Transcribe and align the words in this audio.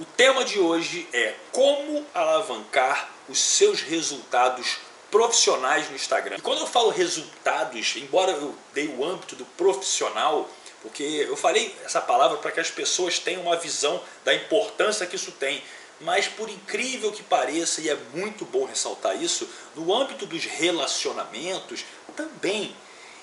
O 0.00 0.04
tema 0.06 0.46
de 0.46 0.58
hoje 0.58 1.06
é 1.12 1.34
como 1.52 2.06
alavancar 2.14 3.10
os 3.28 3.38
seus 3.38 3.82
resultados 3.82 4.78
profissionais 5.10 5.90
no 5.90 5.94
Instagram. 5.94 6.38
E 6.38 6.40
quando 6.40 6.60
eu 6.60 6.66
falo 6.66 6.88
resultados, 6.88 7.96
embora 7.96 8.32
eu 8.32 8.54
dei 8.72 8.88
o 8.88 9.04
âmbito 9.04 9.36
do 9.36 9.44
profissional, 9.44 10.48
porque 10.80 11.02
eu 11.02 11.36
falei 11.36 11.76
essa 11.84 12.00
palavra 12.00 12.38
para 12.38 12.50
que 12.50 12.60
as 12.60 12.70
pessoas 12.70 13.18
tenham 13.18 13.42
uma 13.42 13.58
visão 13.58 14.02
da 14.24 14.34
importância 14.34 15.06
que 15.06 15.16
isso 15.16 15.32
tem. 15.32 15.62
Mas 16.00 16.26
por 16.26 16.48
incrível 16.48 17.12
que 17.12 17.22
pareça, 17.22 17.82
e 17.82 17.90
é 17.90 17.98
muito 18.14 18.46
bom 18.46 18.64
ressaltar 18.64 19.22
isso, 19.22 19.46
no 19.76 19.94
âmbito 19.94 20.24
dos 20.24 20.46
relacionamentos 20.46 21.84
também. 22.16 22.74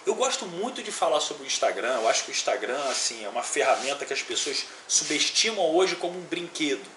Eu 0.07 0.15
gosto 0.15 0.45
muito 0.45 0.81
de 0.81 0.89
falar 0.89 1.19
sobre 1.19 1.43
o 1.43 1.45
Instagram. 1.45 1.95
Eu 1.95 2.07
acho 2.07 2.23
que 2.23 2.31
o 2.31 2.31
Instagram 2.31 2.81
assim, 2.85 3.25
é 3.25 3.27
uma 3.27 3.43
ferramenta 3.43 4.05
que 4.05 4.13
as 4.13 4.21
pessoas 4.21 4.65
subestimam 4.87 5.75
hoje 5.75 5.97
como 5.97 6.17
um 6.17 6.21
brinquedo. 6.21 6.87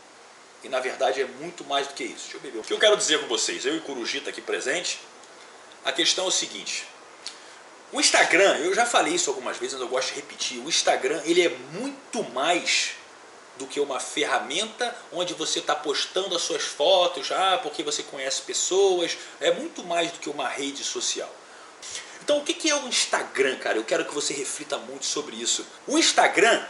E 0.63 0.69
na 0.69 0.79
verdade 0.79 1.21
é 1.21 1.25
muito 1.25 1.65
mais 1.65 1.89
do 1.89 1.95
que 1.95 2.05
isso. 2.05 2.23
Deixa 2.23 2.37
eu 2.37 2.41
beber. 2.41 2.61
O 2.61 2.63
que 2.63 2.73
eu 2.73 2.79
quero 2.79 2.97
dizer 2.97 3.21
com 3.21 3.27
vocês, 3.27 3.67
eu 3.67 3.77
e 3.77 3.81
Corujita 3.81 4.31
aqui 4.31 4.41
presente, 4.41 5.01
a 5.85 5.91
questão 5.91 6.27
é 6.27 6.29
o 6.29 6.31
seguinte. 6.31 6.87
O 7.91 7.99
Instagram, 7.99 8.59
eu 8.59 8.73
já 8.73 8.87
falei 8.87 9.15
isso 9.15 9.29
algumas 9.29 9.57
vezes, 9.57 9.73
mas 9.73 9.83
eu 9.83 9.89
gosto 9.89 10.11
de 10.11 10.15
repetir. 10.15 10.59
O 10.59 10.69
Instagram 10.69 11.21
ele 11.25 11.45
é 11.45 11.49
muito 11.49 12.23
mais 12.31 12.91
do 13.59 13.67
que 13.67 13.81
uma 13.81 13.99
ferramenta 13.99 14.97
onde 15.13 15.35
você 15.35 15.59
está 15.59 15.75
postando 15.75 16.37
as 16.37 16.43
suas 16.43 16.63
fotos, 16.63 17.33
ah, 17.33 17.59
porque 17.61 17.83
você 17.83 18.05
conhece 18.05 18.43
pessoas. 18.43 19.19
É 19.41 19.51
muito 19.51 19.83
mais 19.83 20.13
do 20.13 20.21
que 20.21 20.31
uma 20.31 20.49
rede 20.49 20.85
social. 20.85 21.40
Então 22.23 22.39
o 22.39 22.45
que 22.45 22.69
é 22.69 22.75
o 22.75 22.87
Instagram, 22.87 23.57
cara? 23.57 23.79
Eu 23.79 23.85
quero 23.85 24.05
que 24.05 24.15
você 24.15 24.35
reflita 24.35 24.79
muito 24.79 25.07
sobre 25.07 25.37
isso. 25.37 25.67
O 25.87 25.99
Instagram, 25.99 26.63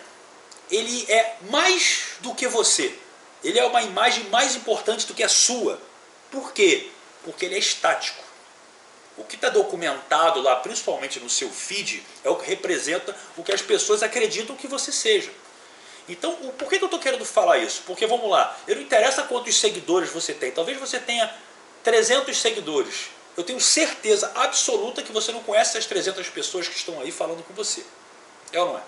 ele 0.70 1.04
é 1.10 1.36
mais 1.50 2.16
do 2.20 2.34
que 2.34 2.46
você. 2.46 2.96
Ele 3.42 3.58
é 3.58 3.64
uma 3.64 3.82
imagem 3.82 4.24
mais 4.28 4.54
importante 4.54 5.06
do 5.06 5.14
que 5.14 5.22
a 5.22 5.28
sua. 5.28 5.80
Por 6.30 6.52
quê? 6.52 6.90
Porque 7.24 7.46
ele 7.46 7.56
é 7.56 7.58
estático. 7.58 8.22
O 9.16 9.24
que 9.24 9.34
está 9.34 9.48
documentado 9.48 10.40
lá, 10.40 10.56
principalmente 10.56 11.20
no 11.20 11.28
seu 11.28 11.50
feed, 11.50 12.02
é 12.24 12.30
o 12.30 12.36
que 12.36 12.46
representa 12.46 13.14
o 13.36 13.42
que 13.42 13.52
as 13.52 13.60
pessoas 13.60 14.02
acreditam 14.02 14.56
que 14.56 14.66
você 14.66 14.92
seja. 14.92 15.30
Então, 16.08 16.34
por 16.58 16.68
que 16.68 16.76
eu 16.76 16.86
estou 16.86 16.98
querendo 16.98 17.24
falar 17.24 17.58
isso? 17.58 17.82
Porque, 17.86 18.06
vamos 18.06 18.30
lá, 18.30 18.58
eu 18.66 18.76
não 18.76 18.82
interessa 18.82 19.22
quantos 19.24 19.58
seguidores 19.58 20.10
você 20.10 20.32
tem. 20.32 20.50
Talvez 20.50 20.78
você 20.78 20.98
tenha 20.98 21.32
300 21.82 22.36
seguidores. 22.36 23.10
Eu 23.40 23.44
tenho 23.44 23.58
certeza 23.58 24.30
absoluta 24.34 25.02
que 25.02 25.10
você 25.12 25.32
não 25.32 25.42
conhece 25.42 25.78
as 25.78 25.86
300 25.86 26.28
pessoas 26.28 26.68
que 26.68 26.76
estão 26.76 27.00
aí 27.00 27.10
falando 27.10 27.42
com 27.42 27.54
você. 27.54 27.82
É 28.52 28.60
ou 28.60 28.68
não 28.68 28.78
é? 28.78 28.82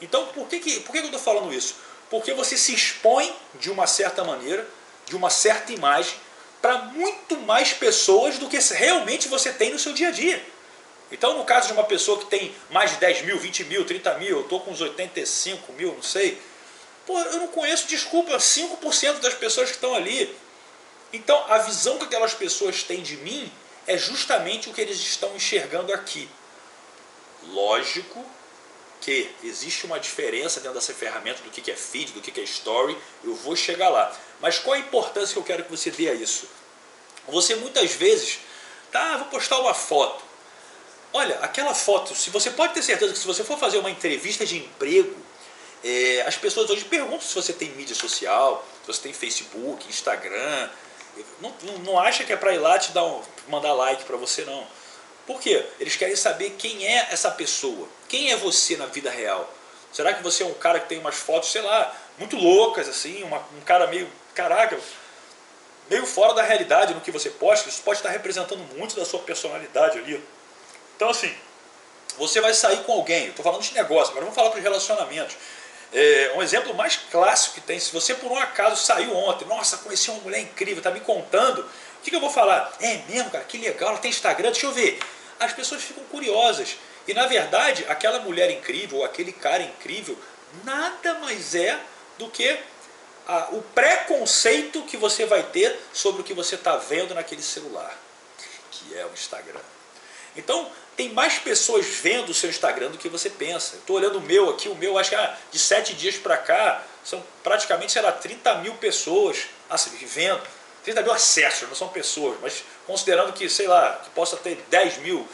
Então, 0.00 0.26
por 0.28 0.46
que, 0.46 0.60
que, 0.60 0.78
por 0.78 0.92
que 0.92 0.98
eu 0.98 1.04
estou 1.06 1.18
falando 1.18 1.52
isso? 1.52 1.74
Porque 2.08 2.32
você 2.34 2.56
se 2.56 2.72
expõe 2.72 3.34
de 3.58 3.68
uma 3.68 3.88
certa 3.88 4.22
maneira, 4.22 4.64
de 5.06 5.16
uma 5.16 5.28
certa 5.28 5.72
imagem, 5.72 6.14
para 6.62 6.78
muito 6.78 7.36
mais 7.38 7.72
pessoas 7.72 8.38
do 8.38 8.48
que 8.48 8.58
realmente 8.58 9.26
você 9.26 9.52
tem 9.52 9.72
no 9.72 9.78
seu 9.78 9.92
dia 9.92 10.08
a 10.08 10.12
dia. 10.12 10.40
Então, 11.10 11.36
no 11.36 11.44
caso 11.44 11.66
de 11.66 11.72
uma 11.72 11.82
pessoa 11.82 12.16
que 12.16 12.26
tem 12.26 12.54
mais 12.70 12.92
de 12.92 12.98
10 12.98 13.22
mil, 13.22 13.40
20 13.40 13.64
mil, 13.64 13.84
30 13.84 14.14
mil, 14.18 14.36
eu 14.36 14.40
estou 14.42 14.60
com 14.60 14.70
uns 14.70 14.80
85 14.80 15.72
mil, 15.72 15.94
não 15.94 16.02
sei. 16.02 16.40
Pô, 17.04 17.18
eu 17.18 17.40
não 17.40 17.48
conheço, 17.48 17.88
desculpa, 17.88 18.36
5% 18.36 19.18
das 19.18 19.34
pessoas 19.34 19.68
que 19.68 19.74
estão 19.74 19.96
ali. 19.96 20.32
Então, 21.12 21.44
a 21.48 21.58
visão 21.58 21.98
que 21.98 22.04
aquelas 22.04 22.34
pessoas 22.34 22.82
têm 22.82 23.02
de 23.02 23.16
mim 23.18 23.50
é 23.86 23.96
justamente 23.96 24.68
o 24.68 24.74
que 24.74 24.80
eles 24.80 24.98
estão 24.98 25.34
enxergando 25.34 25.92
aqui. 25.92 26.28
Lógico 27.44 28.24
que 29.00 29.30
existe 29.42 29.86
uma 29.86 29.98
diferença 29.98 30.60
dentro 30.60 30.74
dessa 30.74 30.92
ferramenta 30.92 31.42
do 31.42 31.50
que 31.50 31.70
é 31.70 31.76
feed, 31.76 32.12
do 32.12 32.20
que 32.20 32.38
é 32.38 32.44
story, 32.44 32.96
eu 33.24 33.34
vou 33.34 33.56
chegar 33.56 33.88
lá. 33.88 34.14
Mas 34.40 34.58
qual 34.58 34.74
a 34.74 34.78
importância 34.78 35.32
que 35.32 35.38
eu 35.38 35.44
quero 35.44 35.64
que 35.64 35.70
você 35.70 35.90
dê 35.90 36.10
a 36.10 36.14
isso? 36.14 36.48
Você 37.28 37.54
muitas 37.56 37.92
vezes, 37.92 38.40
tá, 38.90 39.16
vou 39.16 39.26
postar 39.28 39.58
uma 39.60 39.74
foto. 39.74 40.24
Olha, 41.12 41.38
aquela 41.40 41.74
foto, 41.74 42.14
se 42.14 42.28
você 42.28 42.50
pode 42.50 42.74
ter 42.74 42.82
certeza 42.82 43.12
que 43.12 43.18
se 43.18 43.26
você 43.26 43.42
for 43.42 43.58
fazer 43.58 43.78
uma 43.78 43.90
entrevista 43.90 44.44
de 44.44 44.58
emprego, 44.58 45.16
é, 45.82 46.22
as 46.26 46.36
pessoas 46.36 46.68
hoje 46.68 46.84
perguntam 46.84 47.20
se 47.20 47.34
você 47.34 47.52
tem 47.52 47.70
mídia 47.70 47.94
social, 47.94 48.66
se 48.82 48.86
você 48.92 49.02
tem 49.02 49.12
Facebook, 49.12 49.88
Instagram. 49.88 50.68
Não, 51.40 51.78
não, 51.84 51.98
acha 51.98 52.24
que 52.24 52.32
é 52.32 52.36
para 52.36 52.54
ir 52.54 52.58
lá 52.58 52.78
te 52.78 52.92
dar 52.92 53.04
um, 53.04 53.22
mandar 53.48 53.72
like 53.72 54.04
para 54.04 54.16
você 54.16 54.44
não. 54.44 54.66
Por 55.26 55.40
quê? 55.40 55.64
Eles 55.78 55.96
querem 55.96 56.16
saber 56.16 56.50
quem 56.58 56.86
é 56.86 57.08
essa 57.10 57.30
pessoa. 57.30 57.88
Quem 58.08 58.32
é 58.32 58.36
você 58.36 58.76
na 58.76 58.86
vida 58.86 59.10
real? 59.10 59.52
Será 59.92 60.14
que 60.14 60.22
você 60.22 60.42
é 60.42 60.46
um 60.46 60.54
cara 60.54 60.80
que 60.80 60.88
tem 60.88 60.98
umas 60.98 61.16
fotos, 61.16 61.50
sei 61.50 61.62
lá, 61.62 61.94
muito 62.18 62.36
loucas, 62.36 62.88
assim, 62.88 63.22
uma, 63.22 63.38
um 63.56 63.60
cara 63.64 63.86
meio, 63.86 64.10
caraca, 64.34 64.78
meio 65.88 66.06
fora 66.06 66.34
da 66.34 66.42
realidade 66.42 66.94
no 66.94 67.00
que 67.00 67.10
você 67.10 67.30
posta? 67.30 67.68
Isso 67.68 67.82
pode 67.82 67.98
estar 67.98 68.10
representando 68.10 68.62
muito 68.76 68.96
da 68.96 69.04
sua 69.04 69.20
personalidade 69.20 69.98
ali. 69.98 70.22
Então, 70.96 71.10
assim, 71.10 71.34
você 72.18 72.40
vai 72.40 72.52
sair 72.52 72.82
com 72.84 72.92
alguém, 72.92 73.28
estou 73.28 73.44
falando 73.44 73.62
de 73.62 73.72
negócio, 73.74 74.10
agora 74.10 74.22
vamos 74.22 74.34
falar 74.34 74.50
para 74.50 74.58
os 74.58 74.64
relacionamentos. 74.64 75.36
É, 75.92 76.32
um 76.36 76.42
exemplo 76.42 76.74
mais 76.74 76.96
clássico 76.96 77.54
que 77.54 77.60
tem, 77.62 77.80
se 77.80 77.92
você 77.92 78.14
por 78.14 78.30
um 78.30 78.36
acaso 78.36 78.76
saiu 78.76 79.16
ontem, 79.16 79.46
nossa, 79.46 79.78
conheci 79.78 80.10
uma 80.10 80.20
mulher 80.20 80.40
incrível, 80.40 80.78
está 80.78 80.90
me 80.90 81.00
contando, 81.00 81.60
o 81.60 82.02
que, 82.02 82.10
que 82.10 82.16
eu 82.16 82.20
vou 82.20 82.30
falar? 82.30 82.72
É 82.80 82.98
mesmo, 83.08 83.30
cara, 83.30 83.44
que 83.44 83.56
legal, 83.56 83.90
ela 83.90 83.98
tem 83.98 84.10
Instagram, 84.10 84.50
deixa 84.50 84.66
eu 84.66 84.72
ver 84.72 84.98
as 85.38 85.52
pessoas 85.52 85.82
ficam 85.82 86.04
curiosas. 86.04 86.76
E 87.06 87.14
na 87.14 87.26
verdade, 87.26 87.86
aquela 87.88 88.20
mulher 88.20 88.50
incrível, 88.50 89.04
aquele 89.04 89.32
cara 89.32 89.62
incrível, 89.62 90.18
nada 90.64 91.14
mais 91.14 91.54
é 91.54 91.78
do 92.18 92.28
que 92.28 92.58
a, 93.26 93.48
o 93.52 93.62
preconceito 93.62 94.82
que 94.82 94.96
você 94.96 95.24
vai 95.24 95.42
ter 95.42 95.78
sobre 95.92 96.20
o 96.20 96.24
que 96.24 96.34
você 96.34 96.56
está 96.56 96.76
vendo 96.76 97.14
naquele 97.14 97.42
celular, 97.42 97.96
que 98.70 98.96
é 98.96 99.06
o 99.06 99.12
Instagram. 99.12 99.60
Então, 100.36 100.70
tem 100.98 101.10
mais 101.10 101.38
pessoas 101.38 101.86
vendo 101.86 102.30
o 102.30 102.34
seu 102.34 102.50
Instagram 102.50 102.90
do 102.90 102.98
que 102.98 103.08
você 103.08 103.30
pensa. 103.30 103.76
Estou 103.76 103.94
olhando 103.94 104.18
o 104.18 104.20
meu 104.20 104.50
aqui, 104.50 104.68
o 104.68 104.74
meu 104.74 104.98
acho 104.98 105.10
que 105.10 105.14
ah, 105.14 105.38
de 105.48 105.56
sete 105.56 105.94
dias 105.94 106.16
para 106.16 106.36
cá, 106.36 106.84
são 107.04 107.24
praticamente, 107.44 107.92
sei 107.92 108.02
lá, 108.02 108.10
30 108.10 108.56
mil 108.56 108.74
pessoas 108.74 109.46
vendo. 110.02 110.42
30 110.82 111.02
mil 111.02 111.12
acessos, 111.12 111.68
não 111.68 111.76
são 111.76 111.86
pessoas, 111.88 112.36
mas 112.42 112.64
considerando 112.84 113.32
que, 113.32 113.48
sei 113.48 113.68
lá, 113.68 114.00
que 114.02 114.10
possa 114.10 114.36
ter 114.38 114.56
10 114.68 114.98
mil, 114.98 115.24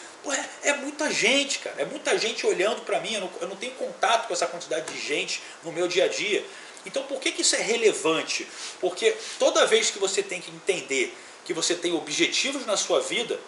é, 0.63 0.69
é, 0.69 0.73
muita 0.75 1.11
gente, 1.11 1.61
cara. 1.61 1.77
É 1.79 1.87
muita 1.87 2.19
gente 2.19 2.47
olhando 2.47 2.83
para 2.83 3.01
mim. 3.01 3.15
Eu 3.15 3.21
não, 3.23 3.31
eu 3.41 3.49
não, 3.49 3.57
tenho 3.57 3.73
contato 3.73 4.27
com 4.27 4.35
essa 4.35 4.47
quantidade 4.47 4.93
de 4.93 5.01
gente 5.01 5.41
no 5.63 5.73
meu 5.73 5.89
dia 5.89 6.05
a 6.05 6.09
dia. 6.09 6.45
Então, 6.85 7.05
por 7.05 7.19
que, 7.19 7.33
que 7.33 7.41
isso 7.41 7.57
é 7.57 7.63
relevante? 7.63 8.47
Porque 8.83 9.17
toda 9.39 9.67
vez 9.67 9.91
que 9.91 9.99
você 9.99 10.23
tem 10.23 10.43
que 10.43 10.51
entender 10.51 11.17
que 11.43 11.55
você 11.55 11.75
tem 11.75 11.95
objetivos 11.95 12.67
na 12.67 12.77
sua 12.77 13.01
vida, 13.01 13.41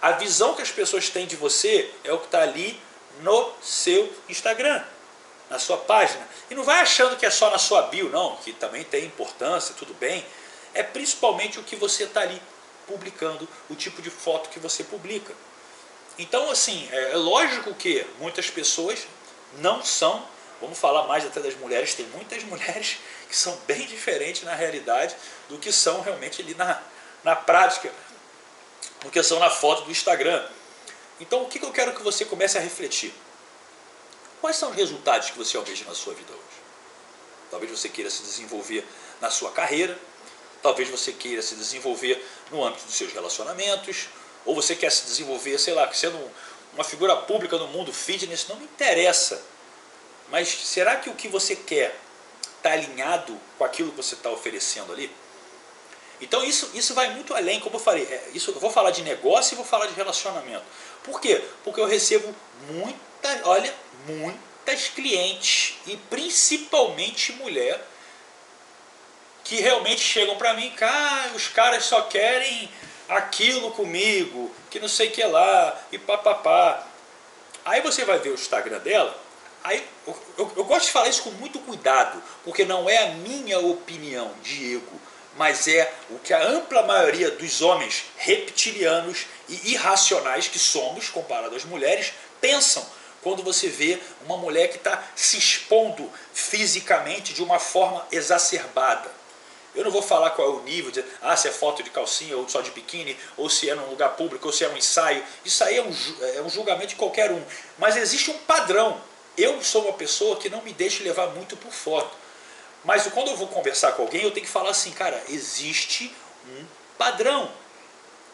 a 0.00 0.12
visão 0.12 0.54
que 0.54 0.62
as 0.62 0.70
pessoas 0.70 1.08
têm 1.08 1.26
de 1.26 1.36
você 1.36 1.90
é 2.04 2.12
o 2.12 2.18
que 2.18 2.26
está 2.26 2.42
ali 2.42 2.80
no 3.20 3.52
seu 3.62 4.12
Instagram, 4.28 4.82
na 5.48 5.58
sua 5.58 5.76
página. 5.76 6.26
E 6.50 6.54
não 6.54 6.64
vai 6.64 6.80
achando 6.80 7.16
que 7.16 7.26
é 7.26 7.30
só 7.30 7.50
na 7.50 7.58
sua 7.58 7.82
bio, 7.82 8.08
não, 8.08 8.36
que 8.36 8.52
também 8.52 8.84
tem 8.84 9.04
importância, 9.04 9.74
tudo 9.78 9.94
bem 9.94 10.24
é 10.74 10.82
principalmente 10.82 11.58
o 11.58 11.62
que 11.62 11.76
você 11.76 12.04
está 12.04 12.20
ali 12.20 12.40
publicando, 12.86 13.48
o 13.68 13.74
tipo 13.74 14.02
de 14.02 14.10
foto 14.10 14.50
que 14.50 14.58
você 14.58 14.84
publica. 14.84 15.34
Então, 16.18 16.50
assim, 16.50 16.88
é, 16.90 17.12
é 17.12 17.16
lógico 17.16 17.74
que 17.74 18.04
muitas 18.18 18.50
pessoas 18.50 19.06
não 19.58 19.82
são, 19.84 20.24
vamos 20.60 20.78
falar 20.78 21.06
mais 21.06 21.24
até 21.24 21.40
das 21.40 21.54
mulheres, 21.56 21.94
tem 21.94 22.06
muitas 22.06 22.42
mulheres 22.44 22.98
que 23.28 23.36
são 23.36 23.56
bem 23.66 23.86
diferentes 23.86 24.42
na 24.42 24.54
realidade 24.54 25.14
do 25.48 25.58
que 25.58 25.72
são 25.72 26.00
realmente 26.00 26.42
ali 26.42 26.54
na, 26.54 26.80
na 27.22 27.36
prática, 27.36 27.92
do 29.02 29.10
que 29.10 29.22
são 29.22 29.38
na 29.38 29.50
foto 29.50 29.84
do 29.84 29.90
Instagram. 29.90 30.46
Então, 31.20 31.42
o 31.42 31.48
que 31.48 31.62
eu 31.62 31.72
quero 31.72 31.94
que 31.94 32.02
você 32.02 32.24
comece 32.24 32.58
a 32.58 32.60
refletir? 32.60 33.12
Quais 34.40 34.56
são 34.56 34.70
os 34.70 34.76
resultados 34.76 35.30
que 35.30 35.38
você 35.38 35.56
almeja 35.56 35.84
na 35.84 35.94
sua 35.94 36.14
vida 36.14 36.32
hoje? 36.32 36.60
Talvez 37.50 37.70
você 37.70 37.88
queira 37.88 38.10
se 38.10 38.22
desenvolver 38.22 38.86
na 39.20 39.30
sua 39.30 39.50
carreira, 39.50 39.98
Talvez 40.62 40.88
você 40.88 41.12
queira 41.12 41.40
se 41.40 41.54
desenvolver 41.54 42.22
no 42.50 42.64
âmbito 42.64 42.84
dos 42.84 42.94
seus 42.94 43.12
relacionamentos, 43.12 44.08
ou 44.44 44.54
você 44.54 44.74
quer 44.74 44.90
se 44.92 45.04
desenvolver, 45.06 45.58
sei 45.58 45.74
lá, 45.74 45.90
sendo 45.92 46.18
uma 46.74 46.84
figura 46.84 47.16
pública 47.16 47.56
no 47.56 47.68
mundo 47.68 47.92
fitness, 47.92 48.46
não 48.46 48.56
me 48.56 48.64
interessa. 48.64 49.42
Mas 50.30 50.48
será 50.48 50.96
que 50.96 51.08
o 51.08 51.14
que 51.14 51.28
você 51.28 51.56
quer 51.56 51.98
está 52.56 52.72
alinhado 52.72 53.38
com 53.56 53.64
aquilo 53.64 53.90
que 53.90 53.96
você 53.96 54.14
está 54.14 54.30
oferecendo 54.30 54.92
ali? 54.92 55.10
Então 56.20 56.44
isso, 56.44 56.70
isso 56.74 56.94
vai 56.94 57.10
muito 57.14 57.34
além, 57.34 57.60
como 57.60 57.76
eu 57.76 57.80
falei, 57.80 58.04
é, 58.04 58.30
isso, 58.34 58.50
eu 58.50 58.60
vou 58.60 58.70
falar 58.70 58.90
de 58.90 59.02
negócio 59.02 59.54
e 59.54 59.56
vou 59.56 59.64
falar 59.64 59.86
de 59.86 59.94
relacionamento. 59.94 60.64
Por 61.02 61.20
quê? 61.20 61.42
Porque 61.64 61.80
eu 61.80 61.86
recebo 61.86 62.34
muita, 62.68 63.40
olha, 63.44 63.72
muitas 64.06 64.88
clientes, 64.88 65.78
e 65.86 65.96
principalmente 65.96 67.32
mulher, 67.32 67.82
que 69.44 69.56
realmente 69.56 70.00
chegam 70.02 70.36
para 70.36 70.54
mim, 70.54 70.70
cara, 70.70 71.30
os 71.34 71.48
caras 71.48 71.84
só 71.84 72.02
querem 72.02 72.70
aquilo 73.08 73.70
comigo, 73.72 74.54
que 74.70 74.78
não 74.78 74.88
sei 74.88 75.10
que 75.10 75.22
lá, 75.24 75.80
e 75.90 75.98
papapá. 75.98 76.86
Aí 77.64 77.80
você 77.80 78.04
vai 78.04 78.18
ver 78.18 78.30
o 78.30 78.34
Instagram 78.34 78.78
dela, 78.78 79.18
Aí 79.62 79.86
eu, 80.06 80.16
eu, 80.38 80.52
eu, 80.56 80.64
gosto 80.64 80.86
de 80.86 80.92
falar 80.92 81.08
isso 81.08 81.22
com 81.22 81.30
muito 81.32 81.58
cuidado, 81.58 82.22
porque 82.44 82.64
não 82.64 82.88
é 82.88 82.96
a 82.96 83.08
minha 83.08 83.58
opinião, 83.58 84.32
Diego, 84.42 84.99
mas 85.40 85.66
é 85.66 85.90
o 86.10 86.18
que 86.18 86.34
a 86.34 86.48
ampla 86.48 86.82
maioria 86.82 87.30
dos 87.30 87.62
homens 87.62 88.04
reptilianos 88.18 89.24
e 89.48 89.72
irracionais 89.72 90.48
que 90.48 90.58
somos, 90.58 91.08
comparado 91.08 91.56
às 91.56 91.64
mulheres, 91.64 92.12
pensam 92.42 92.86
quando 93.22 93.42
você 93.42 93.66
vê 93.66 93.98
uma 94.26 94.36
mulher 94.36 94.68
que 94.68 94.76
está 94.76 95.02
se 95.16 95.38
expondo 95.38 96.12
fisicamente 96.34 97.32
de 97.32 97.42
uma 97.42 97.58
forma 97.58 98.06
exacerbada. 98.12 99.10
Eu 99.74 99.82
não 99.82 99.90
vou 99.90 100.02
falar 100.02 100.28
qual 100.28 100.46
é 100.46 100.50
o 100.56 100.62
nível, 100.62 100.90
de, 100.90 101.02
ah, 101.22 101.34
se 101.34 101.48
é 101.48 101.50
foto 101.50 101.82
de 101.82 101.88
calcinha 101.88 102.36
ou 102.36 102.46
só 102.46 102.60
de 102.60 102.70
biquíni, 102.72 103.16
ou 103.38 103.48
se 103.48 103.70
é 103.70 103.74
num 103.74 103.88
lugar 103.88 104.10
público, 104.16 104.46
ou 104.46 104.52
se 104.52 104.62
é 104.62 104.68
um 104.68 104.76
ensaio. 104.76 105.24
Isso 105.42 105.64
aí 105.64 105.78
é 105.78 105.82
um, 105.82 105.96
é 106.36 106.42
um 106.42 106.50
julgamento 106.50 106.88
de 106.88 106.96
qualquer 106.96 107.32
um. 107.32 107.42
Mas 107.78 107.96
existe 107.96 108.30
um 108.30 108.36
padrão. 108.40 109.00
Eu 109.38 109.62
sou 109.62 109.84
uma 109.84 109.94
pessoa 109.94 110.36
que 110.36 110.50
não 110.50 110.60
me 110.60 110.74
deixa 110.74 111.02
levar 111.02 111.28
muito 111.28 111.56
por 111.56 111.72
foto. 111.72 112.14
Mas 112.84 113.06
quando 113.08 113.28
eu 113.28 113.36
vou 113.36 113.48
conversar 113.48 113.92
com 113.92 114.02
alguém, 114.02 114.22
eu 114.22 114.30
tenho 114.30 114.46
que 114.46 114.52
falar 114.52 114.70
assim, 114.70 114.90
cara, 114.92 115.22
existe 115.28 116.14
um 116.48 116.64
padrão. 116.96 117.50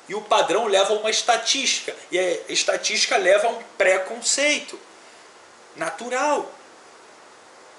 E 0.08 0.14
o 0.14 0.22
padrão 0.22 0.66
leva 0.66 0.94
a 0.94 0.96
uma 0.96 1.10
estatística. 1.10 1.94
E 2.10 2.18
a 2.18 2.52
estatística 2.52 3.16
leva 3.16 3.48
a 3.48 3.50
um 3.50 3.62
preconceito 3.76 4.78
natural. 5.74 6.50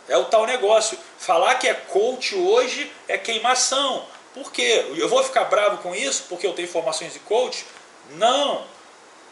É 0.10 0.18
o 0.18 0.26
tal 0.26 0.46
negócio. 0.46 0.98
Falar 1.18 1.56
que 1.56 1.68
é 1.68 1.74
coach 1.74 2.36
hoje 2.36 2.92
é 3.08 3.18
queimação. 3.18 4.06
Por 4.34 4.52
quê? 4.52 4.86
Eu 4.96 5.08
vou 5.10 5.24
ficar 5.24 5.46
bravo 5.46 5.82
com 5.82 5.96
isso 5.96 6.26
porque 6.30 6.46
eu 6.46 6.54
tenho 6.54 6.68
formações 6.68 7.14
de 7.14 7.20
coach? 7.20 7.66
Não. 8.12 8.66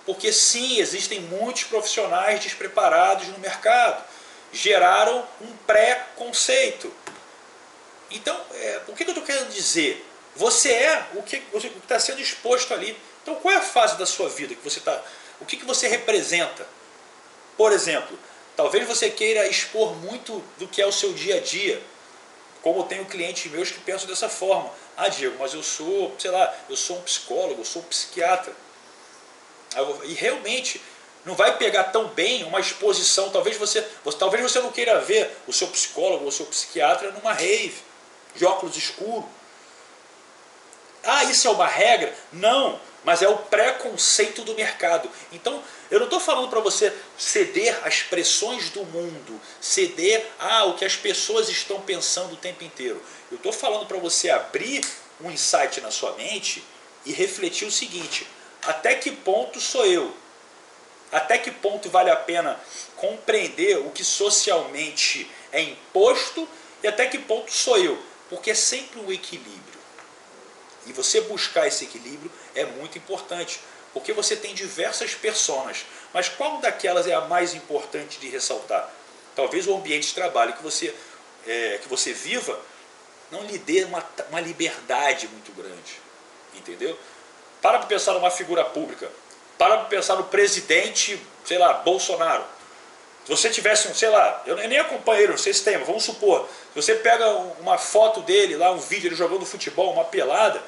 Porque 0.06 0.32
sim, 0.32 0.80
existem 0.80 1.20
muitos 1.20 1.64
profissionais 1.66 2.40
despreparados 2.40 3.28
no 3.28 3.40
mercado. 3.40 4.04
Geraram 4.52 5.26
um 5.42 5.52
pré-conceito. 5.68 6.94
Então, 8.12 8.40
é, 8.54 8.82
o 8.88 8.94
que 8.94 9.04
eu 9.04 9.10
estou 9.10 9.24
querendo 9.24 9.50
dizer? 9.50 10.06
Você 10.36 10.72
é 10.72 11.08
o 11.16 11.24
que 11.24 11.42
está 11.82 12.00
sendo 12.00 12.22
exposto 12.22 12.74
ali. 12.74 12.98
Então, 13.24 13.36
qual 13.36 13.54
é 13.54 13.58
a 13.58 13.62
fase 13.62 13.98
da 13.98 14.06
sua 14.06 14.30
vida 14.30 14.54
que 14.54 14.64
você 14.64 14.80
está? 14.80 15.02
O 15.40 15.46
que, 15.46 15.58
que 15.58 15.66
você 15.66 15.88
representa? 15.88 16.68
Por 17.58 17.72
exemplo, 17.72 18.18
talvez 18.56 18.88
você 18.88 19.10
queira 19.10 19.48
expor 19.48 19.96
muito 19.96 20.44
do 20.58 20.68
que 20.68 20.82
é 20.82 20.86
o 20.86 20.92
seu 20.92 21.14
dia 21.14 21.38
a 21.38 21.40
dia. 21.40 21.82
Como 22.62 22.80
eu 22.80 22.84
tenho 22.84 23.06
clientes 23.06 23.52
meus 23.52 23.72
que 23.72 23.80
pensam 23.80 24.08
dessa 24.08 24.28
forma. 24.28 24.72
Ah, 24.98 25.08
Diego, 25.08 25.38
mas 25.40 25.54
eu 25.54 25.64
sou, 25.64 26.16
sei 26.18 26.32
lá, 26.32 26.54
eu 26.70 26.76
sou 26.76 26.98
um 26.98 27.02
psicólogo, 27.02 27.62
eu 27.62 27.66
sou 27.66 27.82
um 27.82 27.86
psiquiatra. 27.86 28.54
E 30.04 30.14
realmente 30.14 30.82
não 31.26 31.36
vai 31.36 31.58
pegar 31.58 31.86
tão 31.86 32.08
bem 32.08 32.44
uma 32.44 32.60
exposição. 32.60 33.30
Talvez 33.30 33.58
você, 33.58 33.82
talvez 34.18 34.44
você 34.44 34.60
não 34.60 34.72
queira 34.72 35.00
ver 35.00 35.36
o 35.48 35.54
seu 35.54 35.68
psicólogo 35.68 36.24
ou 36.24 36.30
o 36.30 36.32
seu 36.32 36.46
psiquiatra 36.46 37.12
numa 37.12 37.34
rave, 37.34 37.76
de 38.36 38.46
óculos 38.46 38.76
escuros 38.76 39.26
ah, 41.06 41.24
isso 41.26 41.48
é 41.48 41.52
uma 41.52 41.68
regra? 41.68 42.14
Não, 42.34 42.80
mas 43.04 43.22
é 43.22 43.30
o 43.30 43.38
preconceito 43.38 44.42
do 44.42 44.56
mercado. 44.56 45.10
Então, 45.32 45.64
eu 45.92 46.00
não 46.00 46.08
estou 46.08 46.20
falando 46.20 46.50
para 46.50 46.60
você 46.60 46.92
ceder 47.16 47.80
às 47.86 48.02
pressões 48.02 48.72
do 48.72 48.84
mundo, 48.86 49.40
ceder 49.62 50.26
a 50.40 50.66
o 50.66 50.74
que 50.74 50.84
as 50.84 50.96
pessoas 50.96 51.48
estão 51.48 51.80
pensando 51.80 52.34
o 52.34 52.38
tempo 52.38 52.64
inteiro. 52.64 53.02
Eu 53.30 53.38
estou 53.38 53.54
falando 53.54 53.86
para 53.86 54.00
você 54.00 54.32
abrir 54.32 54.84
um 55.22 55.30
insight 55.30 55.80
na 55.80 55.92
sua 55.92 56.14
mente 56.14 56.64
e 57.06 57.14
refletir 57.14 57.68
o 57.68 57.72
seguinte: 57.72 58.28
até 58.64 58.96
que 58.96 59.12
ponto 59.12 59.62
sou 59.62 59.86
eu? 59.86 60.12
Até 61.12 61.38
que 61.38 61.52
ponto 61.52 61.88
vale 61.88 62.10
a 62.10 62.16
pena 62.16 62.60
compreender 62.96 63.78
o 63.78 63.92
que 63.92 64.04
socialmente 64.04 65.30
é 65.52 65.62
imposto 65.62 66.50
e 66.82 66.88
até 66.88 67.06
que 67.06 67.20
ponto 67.20 67.54
sou 67.54 67.78
eu? 67.78 68.15
Porque 68.30 68.52
é 68.52 68.56
sempre 68.56 69.00
um 69.00 69.12
equilíbrio. 69.12 69.80
E 70.86 70.94
você 70.94 71.22
buscar 71.22 71.68
esse 71.68 71.86
equilíbrio 71.86 72.32
é 72.54 72.66
muito 72.66 72.98
importante, 72.98 73.60
porque 73.94 74.14
você 74.14 74.36
tem 74.36 74.54
diversas 74.54 75.16
personas, 75.16 75.86
mas 76.14 76.30
qual 76.30 76.60
daquelas 76.60 77.08
é 77.08 77.14
a 77.14 77.22
mais 77.22 77.54
importante 77.56 78.20
de 78.20 78.30
ressaltar? 78.30 78.90
Talvez 79.36 79.68
o 79.68 79.76
ambiente 79.76 80.08
de 80.08 80.14
trabalho 80.14 80.54
que 80.54 80.64
você, 80.64 80.94
é, 81.48 81.80
que 81.82 81.90
você 81.90 82.14
viva 82.14 82.60
não 83.32 83.44
lhe 83.44 83.58
dê 83.58 83.84
uma, 83.84 84.04
uma 84.30 84.40
liberdade 84.40 85.28
muito 85.28 85.52
grande, 85.54 86.00
entendeu? 86.54 86.98
Para 87.62 87.80
para 87.80 87.88
pensar 87.88 88.14
numa 88.14 88.30
figura 88.30 88.64
pública, 88.64 89.10
para 89.58 89.78
para 89.78 89.86
pensar 89.88 90.16
no 90.16 90.26
presidente, 90.26 91.20
sei 91.44 91.58
lá, 91.58 91.74
Bolsonaro. 91.74 92.46
Se 93.26 93.32
você 93.32 93.50
tivesse 93.50 93.88
um, 93.88 93.94
sei 93.94 94.10
lá, 94.10 94.44
eu 94.46 94.56
nem 94.56 94.78
acompanho 94.78 95.22
ele, 95.22 95.32
não 95.32 95.38
sei 95.38 95.52
se 95.52 95.64
tem, 95.64 95.78
mas 95.78 95.88
vamos 95.88 96.04
supor, 96.04 96.48
se 96.74 96.82
você 96.82 96.94
pega 96.94 97.28
uma 97.60 97.76
foto 97.76 98.22
dele 98.22 98.56
lá, 98.56 98.72
um 98.72 98.78
vídeo 98.78 99.08
ele 99.08 99.16
jogando 99.16 99.46
futebol, 99.46 99.92
uma 99.92 100.06
pelada, 100.06 100.62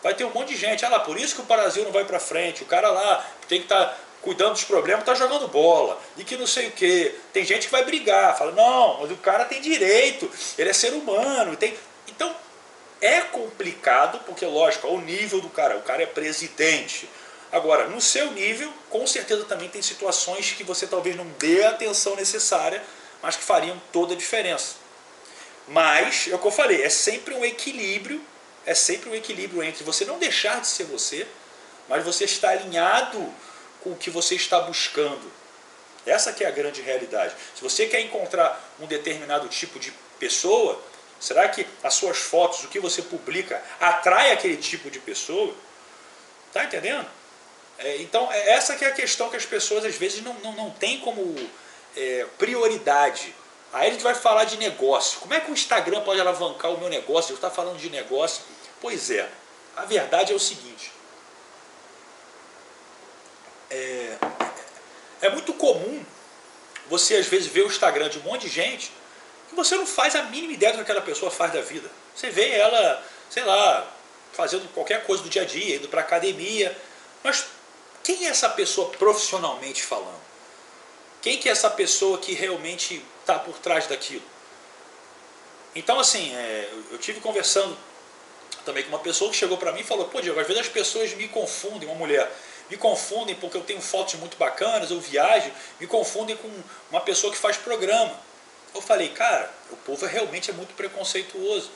vai 0.00 0.14
ter 0.14 0.24
um 0.24 0.30
monte 0.30 0.48
de 0.48 0.56
gente. 0.56 0.84
Ah 0.84 0.90
lá, 0.90 1.00
por 1.00 1.18
isso 1.18 1.34
que 1.34 1.40
o 1.40 1.44
Brasil 1.44 1.82
não 1.82 1.90
vai 1.90 2.04
para 2.04 2.20
frente. 2.20 2.62
O 2.62 2.66
cara 2.66 2.90
lá 2.90 3.26
tem 3.48 3.58
que 3.58 3.64
estar 3.64 3.86
tá 3.86 3.96
cuidando 4.22 4.52
dos 4.52 4.64
problemas, 4.64 5.00
está 5.00 5.14
jogando 5.14 5.48
bola. 5.48 6.00
E 6.16 6.22
que 6.22 6.36
não 6.36 6.46
sei 6.46 6.68
o 6.68 6.72
quê. 6.72 7.14
Tem 7.32 7.44
gente 7.44 7.66
que 7.66 7.72
vai 7.72 7.84
brigar, 7.84 8.36
fala, 8.38 8.52
não, 8.52 9.00
mas 9.00 9.10
o 9.10 9.16
cara 9.16 9.44
tem 9.44 9.60
direito, 9.60 10.30
ele 10.56 10.70
é 10.70 10.72
ser 10.72 10.92
humano. 10.92 11.56
Tem... 11.56 11.76
Então, 12.06 12.34
é 13.00 13.22
complicado, 13.22 14.20
porque 14.24 14.46
lógico, 14.46 14.86
ao 14.86 14.98
nível 14.98 15.40
do 15.40 15.48
cara, 15.48 15.76
o 15.76 15.82
cara 15.82 16.02
é 16.02 16.06
presidente. 16.06 17.08
Agora, 17.54 17.86
no 17.88 18.00
seu 18.00 18.32
nível, 18.32 18.72
com 18.90 19.06
certeza 19.06 19.44
também 19.44 19.68
tem 19.68 19.80
situações 19.80 20.52
que 20.52 20.64
você 20.64 20.86
talvez 20.86 21.16
não 21.16 21.26
dê 21.38 21.62
a 21.62 21.70
atenção 21.70 22.16
necessária, 22.16 22.82
mas 23.22 23.36
que 23.36 23.44
fariam 23.44 23.80
toda 23.92 24.14
a 24.14 24.16
diferença. 24.16 24.74
Mas, 25.68 26.28
é 26.28 26.34
o 26.34 26.38
que 26.38 26.46
eu 26.46 26.50
falei, 26.50 26.82
é 26.82 26.88
sempre 26.90 27.32
um 27.32 27.44
equilíbrio 27.44 28.20
é 28.66 28.74
sempre 28.74 29.10
um 29.10 29.14
equilíbrio 29.14 29.62
entre 29.62 29.84
você 29.84 30.04
não 30.04 30.18
deixar 30.18 30.60
de 30.60 30.66
ser 30.66 30.84
você, 30.84 31.26
mas 31.88 32.04
você 32.04 32.24
estar 32.24 32.50
alinhado 32.50 33.32
com 33.82 33.90
o 33.90 33.96
que 33.96 34.10
você 34.10 34.34
está 34.34 34.60
buscando. 34.60 35.30
Essa 36.06 36.32
que 36.32 36.44
é 36.44 36.48
a 36.48 36.50
grande 36.50 36.80
realidade. 36.80 37.34
Se 37.54 37.62
você 37.62 37.86
quer 37.86 38.00
encontrar 38.00 38.74
um 38.80 38.86
determinado 38.86 39.48
tipo 39.48 39.78
de 39.78 39.92
pessoa, 40.18 40.82
será 41.20 41.48
que 41.48 41.66
as 41.82 41.94
suas 41.94 42.18
fotos, 42.18 42.64
o 42.64 42.68
que 42.68 42.80
você 42.80 43.02
publica, 43.02 43.62
atrai 43.80 44.32
aquele 44.32 44.56
tipo 44.56 44.90
de 44.90 44.98
pessoa? 44.98 45.54
Tá 46.52 46.64
entendendo? 46.64 47.06
É, 47.78 47.96
então, 47.98 48.30
é 48.32 48.50
essa 48.50 48.76
que 48.76 48.84
é 48.84 48.88
a 48.88 48.92
questão 48.92 49.28
que 49.28 49.36
as 49.36 49.44
pessoas 49.44 49.84
às 49.84 49.96
vezes 49.96 50.22
não, 50.22 50.34
não, 50.34 50.52
não 50.52 50.70
têm 50.70 51.00
como 51.00 51.34
é, 51.96 52.26
prioridade. 52.38 53.34
Aí 53.72 53.88
a 53.88 53.90
gente 53.90 54.02
vai 54.02 54.14
falar 54.14 54.44
de 54.44 54.56
negócio. 54.56 55.18
Como 55.20 55.34
é 55.34 55.40
que 55.40 55.50
o 55.50 55.54
Instagram 55.54 56.02
pode 56.02 56.20
alavancar 56.20 56.72
o 56.72 56.78
meu 56.78 56.88
negócio? 56.88 57.32
Eu 57.32 57.34
estou 57.34 57.50
falando 57.50 57.78
de 57.78 57.90
negócio 57.90 58.42
Pois 58.84 59.10
é, 59.10 59.26
a 59.74 59.86
verdade 59.86 60.30
é 60.30 60.36
o 60.36 60.38
seguinte. 60.38 60.92
É, 63.70 64.18
é 65.22 65.30
muito 65.30 65.54
comum 65.54 66.04
você 66.90 67.16
às 67.16 67.26
vezes 67.26 67.46
ver 67.46 67.62
o 67.62 67.68
Instagram 67.68 68.10
de 68.10 68.18
um 68.18 68.22
monte 68.24 68.42
de 68.42 68.48
gente 68.50 68.92
que 69.48 69.54
você 69.54 69.74
não 69.74 69.86
faz 69.86 70.14
a 70.16 70.24
mínima 70.24 70.52
ideia 70.52 70.72
do 70.72 70.76
que 70.76 70.82
aquela 70.82 71.00
pessoa 71.00 71.30
faz 71.30 71.50
da 71.50 71.62
vida. 71.62 71.90
Você 72.14 72.28
vê 72.28 72.50
ela, 72.50 73.02
sei 73.30 73.42
lá, 73.42 73.90
fazendo 74.34 74.70
qualquer 74.74 75.06
coisa 75.06 75.22
do 75.22 75.30
dia 75.30 75.40
a 75.40 75.46
dia, 75.46 75.76
indo 75.76 75.88
para 75.88 76.02
academia, 76.02 76.76
mas 77.22 77.46
quem 78.04 78.26
é 78.26 78.28
essa 78.28 78.50
pessoa 78.50 78.90
profissionalmente 78.90 79.82
falando? 79.82 80.22
Quem 81.22 81.38
que 81.38 81.48
é 81.48 81.52
essa 81.52 81.70
pessoa 81.70 82.18
que 82.18 82.34
realmente 82.34 83.02
está 83.20 83.38
por 83.38 83.58
trás 83.58 83.86
daquilo? 83.86 84.22
Então, 85.74 85.98
assim, 85.98 86.34
é, 86.36 86.70
eu 86.92 86.98
tive 86.98 87.18
conversando 87.20 87.74
também 88.64 88.82
com 88.84 88.90
uma 88.90 88.98
pessoa 88.98 89.30
que 89.30 89.36
chegou 89.36 89.56
para 89.56 89.72
mim 89.72 89.80
e 89.80 89.84
falou: 89.84 90.04
Pô, 90.06 90.20
Diego, 90.20 90.38
às 90.38 90.46
vezes 90.46 90.62
as 90.62 90.68
pessoas 90.68 91.14
me 91.14 91.26
confundem, 91.28 91.88
uma 91.88 91.96
mulher, 91.96 92.30
me 92.70 92.76
confundem 92.76 93.34
porque 93.36 93.56
eu 93.56 93.62
tenho 93.62 93.80
fotos 93.80 94.14
muito 94.14 94.36
bacanas, 94.36 94.90
eu 94.90 95.00
viajo, 95.00 95.50
me 95.80 95.86
confundem 95.86 96.36
com 96.36 96.50
uma 96.90 97.00
pessoa 97.00 97.32
que 97.32 97.38
faz 97.38 97.56
programa. 97.56 98.14
Eu 98.74 98.82
falei: 98.82 99.08
Cara, 99.08 99.50
o 99.70 99.76
povo 99.76 100.04
realmente 100.04 100.50
é 100.50 100.52
muito 100.52 100.74
preconceituoso. 100.74 101.70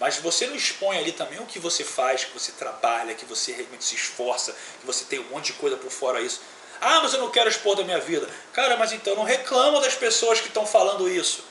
Mas 0.00 0.16
você 0.16 0.46
não 0.46 0.56
expõe 0.56 0.98
ali 0.98 1.12
também 1.12 1.38
o 1.38 1.46
que 1.46 1.58
você 1.58 1.84
faz, 1.84 2.24
que 2.24 2.32
você 2.32 2.52
trabalha, 2.52 3.14
que 3.14 3.26
você 3.26 3.52
realmente 3.52 3.84
se 3.84 3.94
esforça, 3.94 4.56
que 4.80 4.86
você 4.86 5.04
tem 5.04 5.20
um 5.20 5.28
monte 5.28 5.46
de 5.46 5.52
coisa 5.52 5.76
por 5.76 5.90
fora 5.90 6.20
isso. 6.20 6.40
Ah, 6.80 7.00
mas 7.02 7.12
eu 7.12 7.20
não 7.20 7.30
quero 7.30 7.50
expor 7.50 7.76
da 7.76 7.84
minha 7.84 8.00
vida. 8.00 8.26
Cara, 8.54 8.76
mas 8.78 8.92
então 8.92 9.14
não 9.14 9.22
reclama 9.22 9.80
das 9.80 9.94
pessoas 9.94 10.40
que 10.40 10.48
estão 10.48 10.66
falando 10.66 11.08
isso 11.08 11.44